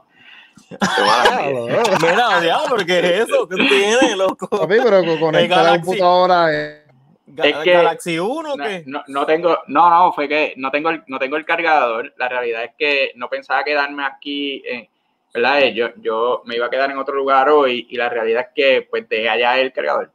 [1.07, 1.83] Maravilla.
[2.41, 3.49] Mira, ¿pero qué es eso?
[3.49, 4.49] ¿Qué tiene, loco?
[4.49, 6.53] Papi, pero la computadora.
[6.55, 6.85] eh.
[7.45, 8.83] Es que- ¿Galaxy 1 o No, qué?
[8.87, 12.12] no, no tengo, no, no, fue que no tengo, el, no tengo el cargador.
[12.18, 14.89] La realidad es que no pensaba quedarme aquí, en,
[15.33, 15.62] ¿verdad?
[15.62, 18.49] Eh, Yo, yo me iba a quedar en otro lugar hoy y la realidad es
[18.55, 20.11] que pues dejé allá el cargador.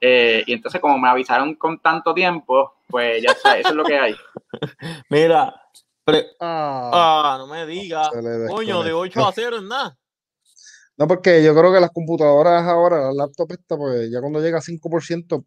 [0.00, 3.84] Eh, y entonces como me avisaron con tanto tiempo, pues ya sabes, eso es lo
[3.84, 4.14] que hay.
[5.10, 5.54] Mira,
[6.04, 8.08] pre- Ah, ah, no me digas.
[8.48, 9.98] Coño, de 8 a 0 es nada.
[10.96, 14.58] No, porque yo creo que las computadoras ahora, las laptops estas, pues ya cuando llega
[14.58, 15.44] a 5%,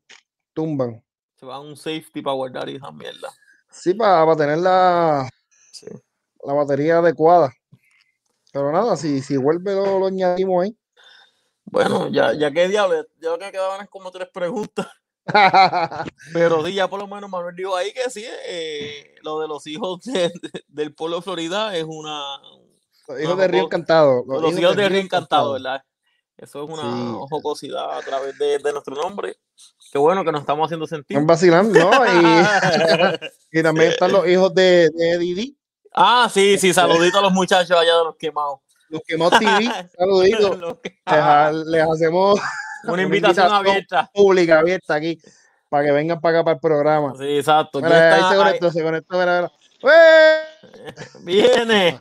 [0.53, 1.03] tumban.
[1.35, 3.29] Se va a un safety para guardar y esa mierda.
[3.69, 5.27] Sí, para, tener la,
[5.71, 5.87] Sí.
[6.45, 7.51] la batería adecuada.
[8.53, 10.77] Pero nada, si, si vuelve lo, lo añadimos ahí.
[11.71, 14.87] Bueno, ya, ya que diablo, ya lo que quedaban es como tres preguntas.
[16.33, 19.65] Pero sí, ya por lo menos Manuel dijo ahí que sí, eh, lo de los
[19.67, 22.19] hijos de- de- del pueblo de Florida es una.
[23.07, 24.23] Los hijos de Río Encantado.
[24.27, 25.81] Los, hijos de Río Encantado, ¿verdad?
[26.37, 27.17] Eso es una Sí.
[27.29, 29.37] jocosidad a través de, de nuestro nombre.
[29.91, 31.15] Qué bueno que nos estamos haciendo sentir.
[31.17, 31.91] Están vacilando, ¿no?
[32.05, 32.45] Y,
[33.59, 35.57] y también están los hijos de, de Didi,
[35.93, 38.59] ah, sí, sí, saludito a los muchachos allá de los quemados.
[38.91, 39.69] Los que más TV.
[39.97, 40.77] Saluditos.
[40.83, 40.99] Que-
[41.53, 42.39] Les, les hacemos
[42.83, 44.09] Una invitación abierta.
[44.13, 45.19] pública abierta aquí
[45.69, 47.13] para que vengan para acá para el programa.
[47.17, 47.79] Sí, exacto.
[47.79, 49.51] Ya Mira, ahí está, se ahí- conectó, se conectó, mira, mira.
[51.23, 51.99] Viene.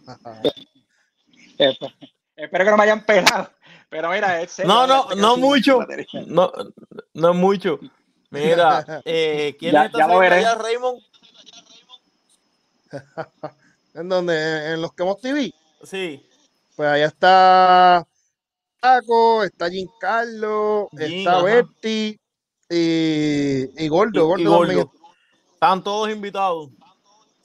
[2.36, 3.50] Espero que no me hayan pelado.
[3.88, 5.80] Pero mira, es serio, No, no, no mucho.
[6.26, 6.52] No,
[7.14, 7.78] no es mucho.
[8.30, 10.36] Mira, eh, ¿quién Ya- ya saliendo veré.
[10.36, 11.00] allá, Raymond?
[13.94, 15.52] ¿En donde ¿En, en los Quemos TV?
[15.82, 16.24] Sí.
[16.80, 18.06] Pues allá está
[18.80, 21.42] Paco, está Giancarlo, Jin, está ajá.
[21.42, 22.18] Berti
[22.70, 24.18] y, y Gordo.
[24.18, 24.92] Y, Gordo, y Gordo.
[25.52, 26.70] Están todos invitados.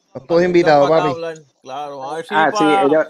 [0.07, 1.09] está todos invitados, papi.
[1.09, 1.37] hablar.
[1.61, 3.09] Claro, a ver si Ah, sí, para,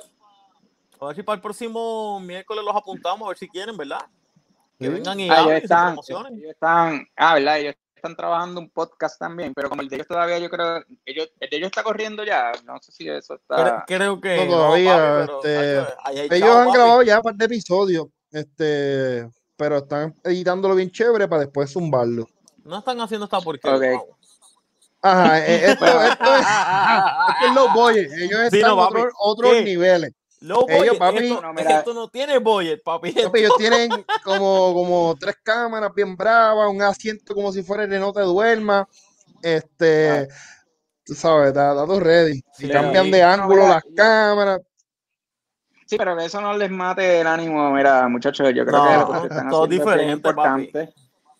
[0.99, 4.01] a ver si para el próximo miércoles los apuntamos, a ver si quieren, ¿verdad?
[4.79, 4.93] Que Sí.
[4.93, 7.59] vengan y ah, ellos están, ellos están, ah, ¿verdad?
[7.59, 11.29] Ellos están trabajando un podcast también, pero como el de ellos todavía, yo creo, ellos,
[11.39, 13.83] el de ellos está corriendo ya, no sé si eso está...
[13.87, 15.83] Creo que No, todavía, papi, pero,
[16.15, 16.77] este, Ellos han papi.
[16.77, 22.27] grabado ya un par de episodios, este, pero están editándolo bien chévere para después zumbarlo.
[22.63, 23.77] No están haciendo esta porquería.
[23.77, 23.83] Ok.
[24.01, 24.15] vamos.
[25.01, 26.39] Ajá, eh, esto, esto es,
[27.29, 29.63] esto es los boyes, ellos Sí, están no, en otros ¿Qué?
[29.63, 30.11] niveles.
[30.41, 31.79] Low Ellos, budget, papi, esto, no, mira.
[31.79, 33.11] esto no tiene budget, papi.
[33.13, 33.89] Papi, ellos tienen
[34.23, 38.21] como, como tres cámaras bien bravas, un asiento como si fuera el de no te
[38.21, 38.87] duerma.
[39.41, 40.27] Este,
[41.05, 42.41] tú sabes, está, está todo ready.
[42.53, 42.65] Sí.
[42.67, 44.61] Y cambian de No, ángulo mira, las cámaras.
[45.87, 48.97] Sí, pero que eso no les mate el ánimo, mira, muchachos, yo creo No, que
[48.97, 50.61] lo que ustedes están todo haciendo es diferente, papi.
[50.63, 50.93] importante.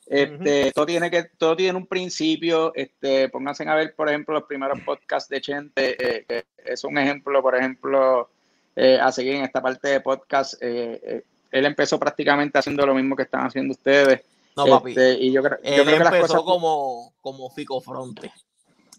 [0.08, 2.72] Este, todo tiene que, todo tiene un principio.
[2.76, 6.98] Este, pónganse a ver, por ejemplo, los primeros podcasts de Chente, eh, que es un
[7.00, 8.30] ejemplo, por ejemplo,
[8.76, 10.54] eh, a seguir en esta parte de podcast.
[10.62, 14.22] eh, eh, él empezó prácticamente haciendo lo mismo que están haciendo ustedes.
[14.58, 14.90] No, papi.
[14.92, 16.42] Este, y yo creo, yo Él creo que las empezó cosas.
[16.44, 18.32] como, como Fico Fronte.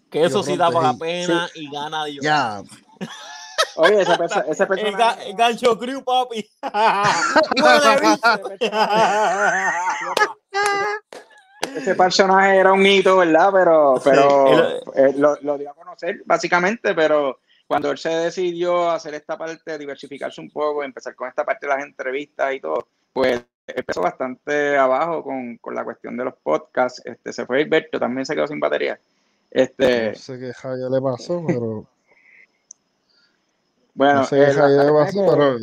[0.09, 0.99] Que eso sí da para sí.
[0.99, 2.23] pena y gana Dios.
[2.23, 2.63] Ya.
[3.75, 5.29] Oye, ese, perso- ese El, ga- personaje.
[5.29, 6.49] el gancho crew, papi.
[11.75, 13.49] Ese personaje era un hito, ¿verdad?
[13.51, 14.57] Pero, pero
[14.95, 19.77] eh, lo, lo dio a conocer, básicamente, pero cuando él se decidió hacer esta parte,
[19.77, 24.77] diversificarse un poco, empezar con esta parte de las entrevistas y todo, pues empezó bastante
[24.77, 27.01] abajo con, con la cuestión de los podcasts.
[27.05, 28.97] Este, se fue Hilberto, también se quedó sin batería.
[29.51, 31.85] Este, No sé qué jaya le pasó, pero.
[33.93, 35.59] bueno, no sé qué eh, jaya le pasó, que- pero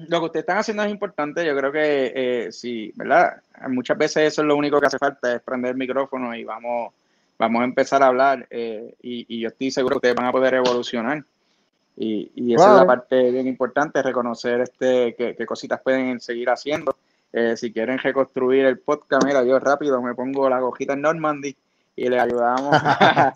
[0.00, 1.44] lo que ustedes están haciendo es importante.
[1.44, 3.42] Yo creo que eh, sí, ¿verdad?
[3.68, 6.94] Muchas veces eso es lo único que hace falta, es prender el micrófono y vamos,
[7.38, 8.46] vamos a empezar a hablar.
[8.50, 11.24] eh, y, y yo estoy seguro que ustedes van a poder evolucionar.
[11.96, 16.48] Y, y esa es la parte bien importante, reconocer este qué, qué cositas pueden seguir
[16.50, 16.94] haciendo.
[17.32, 21.54] Eh, si quieren reconstruir el podcast, mira, yo rápido me pongo la gojita en Normandy
[21.96, 23.34] y le ayudamos a,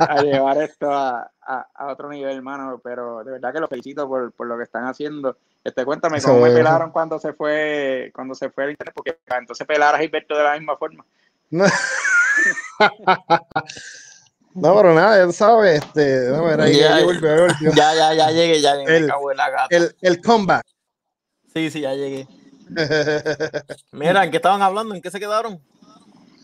[0.00, 2.80] a llevar esto a, a- otro nivel, hermano.
[2.82, 5.36] Pero de verdad que los felicito por, por lo que están haciendo.
[5.64, 6.54] Este, cuéntame cómo me es.
[6.54, 10.36] pelaron cuando se fue cuando se fue el internet, porque para entonces pelar a Gilberto
[10.36, 11.04] de la misma forma.
[11.50, 11.64] No,
[14.60, 16.28] pero nada, ya sabes, este,
[16.60, 17.72] ahí, Ya, ahí volvió, ahí volvió.
[17.74, 18.96] Ya, ya, ya llegué, ya llegué.
[18.96, 19.76] El- me cago en la gata.
[19.76, 20.64] El, el comeback.
[21.52, 22.26] Sí, sí, ya llegué.
[23.92, 24.94] Mira, ¿en qué estaban hablando?
[24.94, 25.60] ¿En qué se quedaron?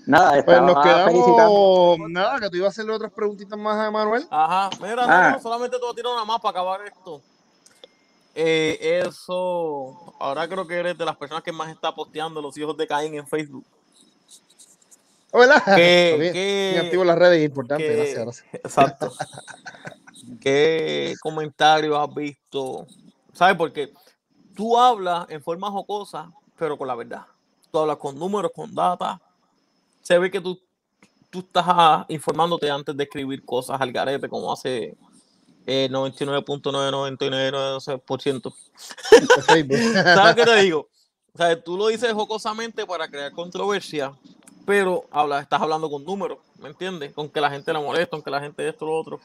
[0.06, 1.94] Nada, Pues nos felicitando.
[1.94, 4.26] quedamos, nada, que tú ibas a hacerle otras preguntitas más a Manuel.
[4.30, 5.30] Ajá, mira, no, Ah.
[5.32, 7.22] no, solamente te voy a tirar una más para acabar esto.
[8.34, 12.76] Eh, eso, ahora creo que eres de las personas que más está posteando los hijos
[12.76, 13.64] de Caín en Facebook.
[15.34, 15.62] ¿Oh, ¿Verdad?
[15.74, 18.46] Que- bien, que- bien activo las redes, importante, que- gracias, gracias.
[18.54, 19.12] Exacto.
[20.40, 22.86] ¿Qué comentarios has visto?
[23.32, 23.56] ¿Sabes?
[23.56, 23.92] Porque
[24.54, 27.22] tú hablas en forma jocosa, pero con la verdad.
[27.72, 29.20] Tú hablas con números, con data.
[30.02, 30.56] Se ve que tú,
[31.30, 34.94] tú estás ah, informándote antes de escribir cosas al garete, como hace
[35.66, 38.54] eh, 99.999%
[39.10, 39.78] De Facebook.
[39.94, 40.88] ¿Sabes qué te digo?
[41.32, 44.12] O sea, tú lo dices jocosamente para crear controversia,
[44.66, 47.12] pero habla, estás hablando con números, ¿me entiendes?
[47.12, 49.20] Con que la gente le molesta, con que la gente esto, lo otro.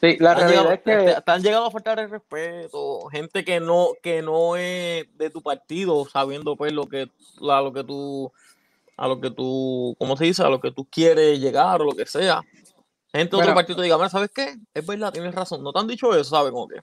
[0.00, 3.44] Sí, la realidad llegado, es que te- te han llegado a faltar el respeto, gente
[3.44, 7.10] que no, que no es de tu partido, sabiendo pues lo que,
[7.48, 8.32] a lo que tú,
[8.96, 10.42] a lo que tú, ¿cómo se dice?
[10.42, 12.42] A lo que tú quieres llegar o lo que sea.
[13.12, 14.56] Gente de otro partido te diga, "Mira, ¿sabes qué?
[14.74, 15.62] Es verdad, tienes razón.
[15.62, 16.50] No te han dicho eso, ¿sabes?
[16.52, 16.80] Como que.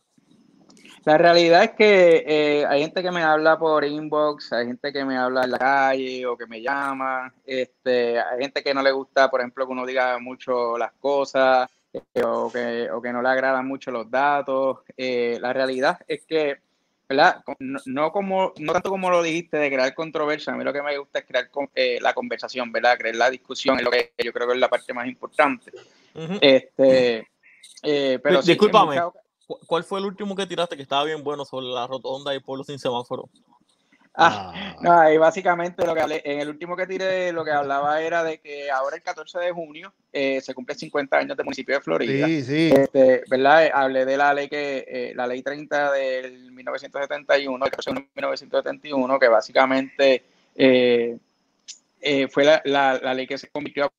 [1.04, 5.04] La realidad es que eh, hay gente que me habla por inbox, hay gente que
[5.04, 8.92] me habla en la calle o que me llama, este, hay gente que no le
[8.92, 13.22] gusta, por ejemplo, que uno diga mucho las cosas eh, o, que, o que no
[13.24, 14.80] le agradan mucho los datos.
[14.96, 16.60] Eh, la realidad es que,
[17.10, 17.44] ¿verdad?
[17.58, 20.84] No, no como, no tanto como lo dijiste de crear controversia, a mí lo que
[20.84, 23.00] me gusta es crear con- eh, la conversación, ¿verdad?
[23.00, 25.72] Crear la discusión es lo que yo creo que es la parte más importante.
[26.40, 27.28] Este,
[28.20, 28.86] pero sí, discúlpame.
[28.98, 29.20] muchas ¿Cu-
[29.68, 32.64] ¿Cuál fue el último que tiraste que estaba bien bueno sobre la rotonda y pueblo
[32.64, 33.30] sin semáforo?
[34.14, 38.02] Ah, no, ahí básicamente lo que hablé, en el último que tiré, lo que hablaba
[38.02, 41.76] era de que ahora el 14 de junio eh, se cumple 50 años del municipio
[41.76, 42.28] de Florida.
[42.28, 42.72] Sí, sí.
[42.76, 43.68] Este, ¿verdad?
[43.68, 48.08] Eh, Hablé de la ley que, eh, la ley 30 del 1971, el 14 de
[48.14, 50.24] 1971, que básicamente
[50.56, 51.18] eh,
[52.02, 53.90] eh, fue la, la- la ley que se convirtió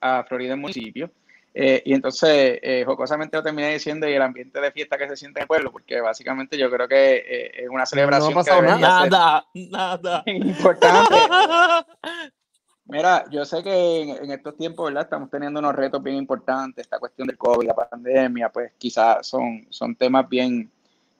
[0.00, 1.10] a, a Florida en municipio.
[1.54, 5.16] Eh, y entonces, eh, jocosamente lo terminé diciendo y el ambiente de fiesta que se
[5.16, 8.66] siente en el pueblo, porque básicamente yo creo que eh, es una celebración pasado que
[8.66, 10.22] debería ser Nada, nada.
[10.26, 11.14] importante.
[12.84, 15.04] Mira, yo sé que en, en estos tiempos, ¿verdad?
[15.04, 19.66] Estamos teniendo unos retos bien importantes, esta cuestión del COVID, la pandemia, pues quizás son,
[19.70, 20.70] son temas bien,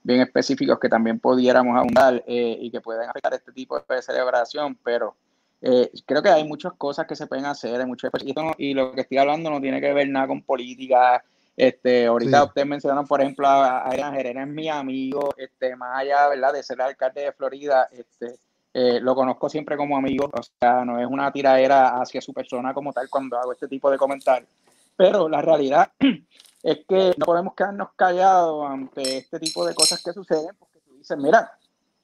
[0.03, 4.77] bien específicos que también pudiéramos abundar eh, y que pueden afectar este tipo de celebración,
[4.83, 5.15] pero
[5.63, 8.75] eh, creo que hay muchas cosas que se pueden hacer, hay muchas y, no- y
[8.75, 11.23] lo que estoy hablando no tiene que ver nada con política.
[11.57, 12.45] Este, ahorita Sí.
[12.47, 16.53] ustedes mencionaron, por ejemplo, a Adrián Jerena es mi amigo, este, más allá, ¿verdad?
[16.53, 18.39] De ser alcalde de Florida, este,
[18.75, 22.73] eh, lo conozco siempre como amigo, o sea, no es una tiradera hacia su persona
[22.73, 24.49] como tal cuando hago este tipo de comentarios.
[24.97, 25.93] Pero la realidad
[26.63, 30.95] es que no podemos quedarnos callados ante este tipo de cosas que suceden, porque tú
[30.97, 31.53] dices, mira,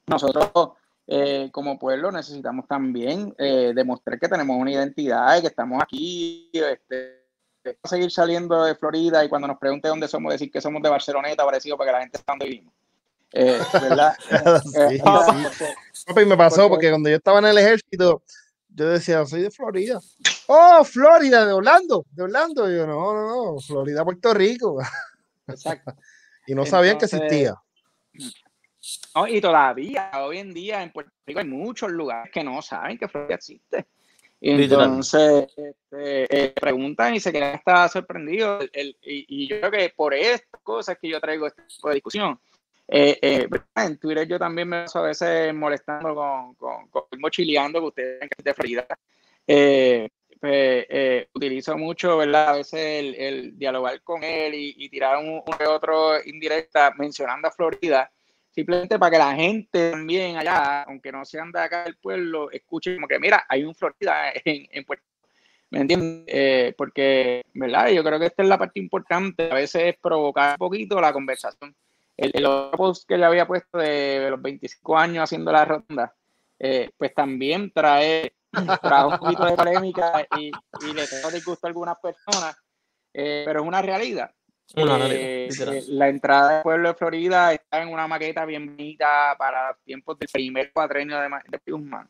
[0.06, 0.50] nosotros
[1.10, 6.50] eh, como pueblo necesitamos también eh, demostrar que tenemos una identidad y que estamos aquí,
[6.52, 7.24] este,
[7.84, 11.44] seguir saliendo de Florida y cuando nos pregunte dónde somos, decir que somos de Barceloneta,
[11.44, 12.74] parecido para que la gente sepa dónde vivimos.
[13.32, 14.14] Eh, ¿verdad?
[14.64, 14.98] Sí, Eh,
[15.52, 15.64] sí.
[16.06, 18.22] Papi, me pasó porque- porque cuando yo estaba en el ejército,
[18.68, 19.98] yo decía, soy de Florida.
[20.46, 22.70] Oh, Florida, de Orlando, de Orlando.
[22.70, 24.78] Y yo, no, no, no, Florida, Puerto Rico.
[25.48, 25.94] Exacto.
[26.46, 27.54] Y no sabían que existía.
[29.14, 32.96] No, y todavía, hoy en día en Puerto Rico hay muchos lugares que no saben
[32.98, 33.86] que Florida existe.
[34.40, 34.52] Y
[34.86, 38.62] entonces este, eh, preguntan y se quedan hasta sorprendidos.
[38.62, 41.88] El- el- y, y yo creo que por estas cosas que yo traigo este tipo
[41.88, 42.38] de discusión,
[42.86, 47.80] eh, eh, en Twitter yo también me paso a veces molestando con, con, con mochileando
[47.80, 48.86] que ustedes ven que es de Florida.
[49.46, 50.08] Eh,
[50.40, 52.50] pues, eh, utilizo mucho, ¿verdad?
[52.50, 57.48] A veces el, el dialogar con él y, y tirar un, un otro indirecta mencionando
[57.48, 58.08] a Florida,
[58.58, 62.96] simplemente para que la gente también allá, aunque no sean de acá del pueblo, escuche
[62.96, 65.04] como que, mira, hay un Florida en, en Puerto.
[65.70, 66.24] ¿Me entiendes?
[66.26, 67.90] Eh, porque, ¿verdad?
[67.90, 71.12] Yo creo que esta es la parte importante, a veces es provocar un poquito la
[71.12, 71.72] conversación.
[72.16, 76.16] El, el otro post que yo había puesto de los 25 años haciendo la ronda,
[76.58, 78.32] eh, pues también trae,
[78.82, 80.50] trae un poquito de polémica y,
[80.80, 82.56] y le tengo disgusto a algunas personas,
[83.14, 84.32] eh, pero es una realidad.
[84.76, 89.34] Una Eh, eh, la entrada del pueblo de Florida está en una maqueta bien bonita
[89.38, 92.08] para tiempos del primer cuatrenio de, de Guzmán.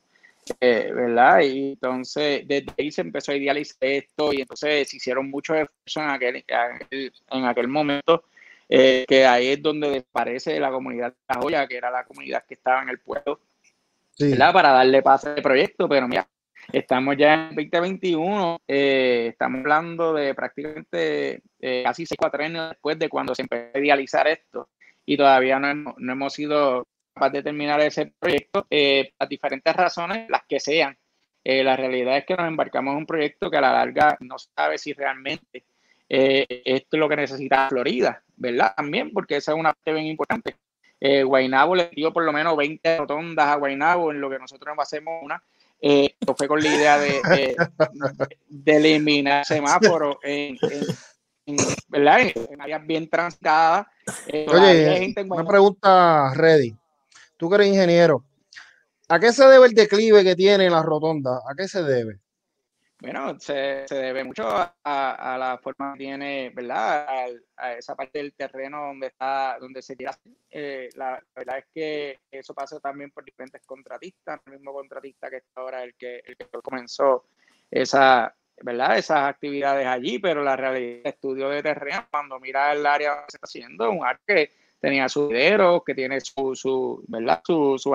[0.61, 1.40] Eh, ¿Verdad?
[1.42, 6.02] Y entonces desde ahí se empezó a idealizar esto y entonces se hicieron muchos esfuerzos
[6.02, 8.24] en aquel, aquel- en aquel momento,
[8.68, 12.44] eh, que ahí es donde desaparece la comunidad de La Joya, que era la comunidad
[12.46, 13.40] que estaba en el pueblo,
[14.14, 14.30] Sí.
[14.30, 14.52] ¿verdad?
[14.52, 16.26] Para darle pase al proyecto, pero mira,
[16.72, 23.08] estamos ya en 2021, eh, estamos hablando de prácticamente eh, casi seis cuatrenios después de
[23.08, 24.68] cuando se empezó a idealizar esto
[25.04, 30.28] y todavía no hemos, no hemos sido capaces de terminar ese proyecto eh, diferentes razones,
[30.28, 30.96] las que sean.
[31.44, 34.36] Eh, la realidad es que nos embarcamos en un proyecto que a la larga no
[34.38, 35.64] sabe si realmente
[36.08, 38.74] eh, esto es lo que necesita Florida, ¿verdad?
[38.76, 40.56] También, porque esa es una parte bien importante.
[41.00, 44.76] Eh, Guaynabo le dio por lo menos 20 rotondas a Guaynabo, en lo que nosotros
[44.78, 45.42] hacemos una.
[45.81, 47.57] Eh, fue con la idea de, de,
[48.49, 50.85] de eliminar semáforos en, en,
[51.47, 51.57] en,
[51.89, 52.20] ¿verdad?
[52.35, 53.87] en, áreas bien transitadas.
[54.26, 56.74] Eh, Oye, gente una pregunta, Reddy.
[57.37, 58.24] Tú que eres ingeniero,
[59.09, 61.37] ¿a qué se debe el declive que tiene la rotonda?
[61.49, 62.18] ¿A qué se debe?
[63.01, 64.74] Bueno, se, se debe mucho a,
[65.34, 67.07] a la forma que tiene, ¿verdad?
[67.09, 70.18] Al- A, esa parte del terreno donde está, donde se tira.
[70.51, 74.40] Eh, la, verdad es que eso pasa también por diferentes contratistas.
[74.46, 77.26] El mismo contratista que está ahora el que, el que comenzó
[77.70, 78.99] esa, ¿verdad?
[78.99, 83.26] Esas actividades allí, pero la realidad del estudio de terreno, cuando mira el área donde
[83.28, 87.40] se está haciendo, un área que tenía sus videros, que tiene su, su ¿verdad?
[87.44, 87.94] Su, su,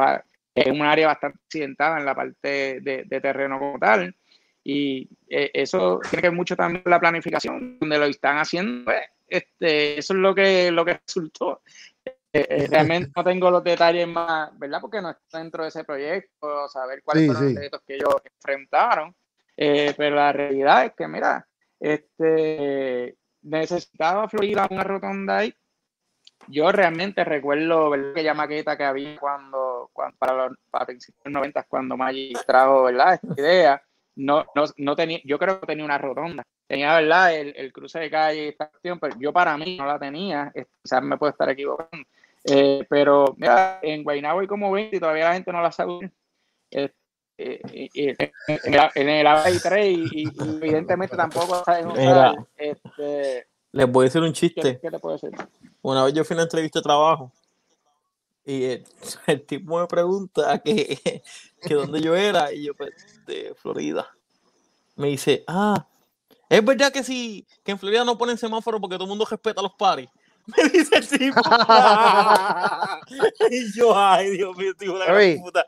[0.55, 4.15] es un área bastante accidentada en la parte de, de terreno como tal.
[4.63, 8.85] Y eh, eso tiene que ver mucho también la planificación, donde lo están haciendo.
[8.85, 11.61] pues, este, eso es lo que, lo que resultó.
[12.05, 14.81] Eh, eh, realmente no tengo los detalles más, ¿verdad?
[14.81, 17.53] Porque no está dentro de ese proyecto, saber cuáles Sí, fueron sí.
[17.53, 19.15] los retos que ellos enfrentaron.
[19.55, 21.47] Eh, pero la realidad es que, mira,
[21.79, 25.53] este, necesitaba Florida una rotonda ahí.
[26.47, 28.11] Yo realmente recuerdo ¿verdad?
[28.11, 32.33] aquella maqueta que había cuando, cuando para, los, para principios de los 90, cuando Maggi
[32.45, 33.13] trajo ¿verdad?
[33.21, 33.83] esta idea.
[34.15, 36.43] No, no, no tenía, yo creo que tenía una rotonda.
[36.67, 37.35] Tenía, ¿verdad?
[37.35, 40.51] El, el cruce de calle y esta cuestión, pero yo para mí no la tenía.
[40.53, 42.05] Eh, Quizás me puedo estar equivocando.
[42.45, 46.11] Eh, pero mira, en Guaynabo hay como 20 y todavía la gente no la sabe.
[46.71, 46.91] eh,
[47.37, 48.15] en,
[48.73, 50.23] el, el A23 y,
[50.61, 52.35] evidentemente tampoco saben usar.
[52.57, 54.79] Este, Les voy a decir un ¿qué, chiste.
[54.79, 55.31] qué te puedo decir?
[55.81, 57.31] Una vez yo fui a una entrevista de trabajo
[58.45, 58.85] y el,
[59.27, 61.23] el tipo me pregunta que,
[61.61, 62.91] que dónde yo era y yo pues
[63.25, 64.07] de Florida.
[64.95, 65.87] Me dice, ah,
[66.49, 69.61] es verdad que sí, que en Florida no ponen semáforo porque todo el mundo respeta
[69.61, 70.07] los paris.
[70.45, 71.41] Me dice el tipo.
[73.49, 75.65] y yo, ay, Dios mío, tío, la gran puta.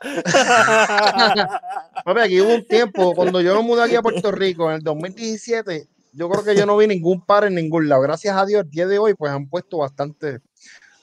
[2.04, 4.82] Papi, aquí hubo un tiempo, cuando yo me mudé aquí a Puerto Rico en el
[4.82, 8.02] 2017, yo creo que yo no vi ningún par en ningún lado.
[8.02, 10.40] Gracias a Dios, el día de hoy, pues han puesto bastante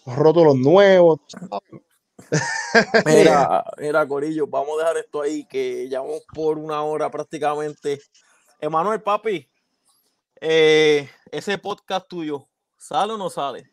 [0.06, 1.20] rótulos nuevos.
[3.06, 8.00] Mira, mira, Corillo, vamos a dejar esto ahí, que ya vamos por una hora prácticamente.
[8.60, 9.48] Emanuel, papi,
[10.40, 12.48] eh, ese podcast tuyo,
[12.78, 13.70] ¿sale o no sale?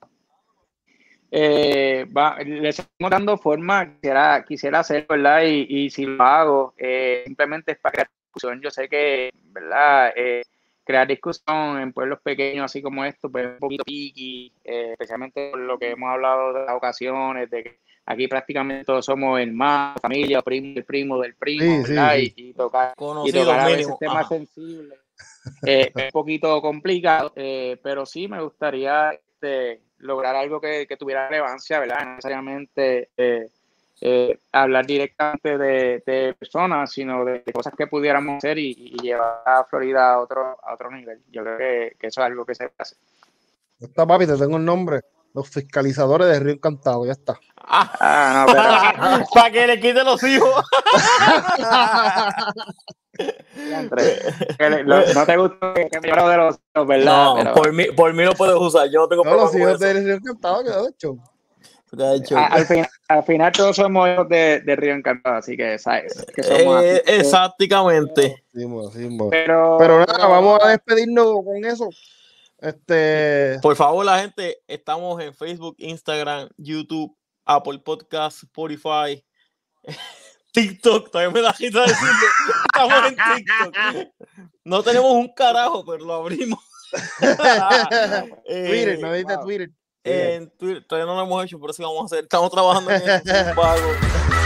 [1.31, 5.43] Eh, va, le estamos dando forma, quisiera, quisiera hacer, ¿verdad?
[5.45, 8.61] Y, y si lo hago, eh, simplemente es para crear discusión.
[8.61, 10.13] Yo sé que, ¿verdad?
[10.91, 15.51] Crear discusión en pueblos pequeños así como esto, pues es un poquito piqui, eh, especialmente
[15.53, 20.01] por lo que hemos hablado de las ocasiones, de que aquí prácticamente todos somos hermanos,
[20.03, 22.15] familia, primo del primo del primo, Sí, sí, ¿verdad?
[22.17, 22.33] sí.
[22.37, 24.99] Y, y tocar, y tocar a veces temas sensibles.
[25.65, 30.97] Eh, es un poquito complicado, eh, pero sí me gustaría este, lograr algo que, que
[30.97, 32.05] tuviera relevancia, ¿verdad?
[32.05, 33.49] No necesariamente eh,
[34.01, 39.43] eh, hablar directamente de, de personas, sino de cosas que pudiéramos hacer y, y llevar
[39.45, 41.21] a Florida a otro, a otro nivel.
[41.31, 42.97] Yo creo que, que eso es algo que se hace.
[43.79, 45.01] Está, papi, te tengo el nombre.
[45.33, 47.39] Los fiscalizadores de Río Encantado, ya está.
[47.57, 50.65] Ah, no, pero Para que le quite los hijos.
[54.59, 54.71] Que
[55.15, 57.05] no te gusta que que me de los hijos, ¿verdad?
[57.25, 58.89] No, Pero por mí, por mí lo puedes usar.
[58.91, 60.57] Yo no tengo No, problema los hijos de Río Encantado.
[60.65, 61.17] Porque ha hecho-
[62.37, 66.25] a- al, final, al final todos somos hijos de, de Río Encantado, así que sabes
[66.35, 66.87] que somos así.
[66.87, 68.45] Eh, exactamente.
[68.55, 69.31] Sí, mo, sí, mo.
[69.31, 71.89] Pero, Pero nada, vamos a despedirnos con eso.
[72.59, 79.25] Este, Por favor, la gente, estamos en Facebook, Instagram, YouTube, Apple Podcast, Spotify,
[80.53, 81.11] TikTok.
[81.11, 82.29] Todavía me da risa decirlo.
[82.67, 83.77] Estamos en TikTok.
[84.65, 86.61] No tenemos un carajo, pero lo abrimos.
[88.47, 89.45] Eh, Twitter, no wow.
[89.45, 89.71] Twitter.
[90.05, 92.25] En Twitter, todavía no lo hemos hecho, pero sí vamos a hacer.
[92.25, 93.91] Estamos trabajando en sin embargo.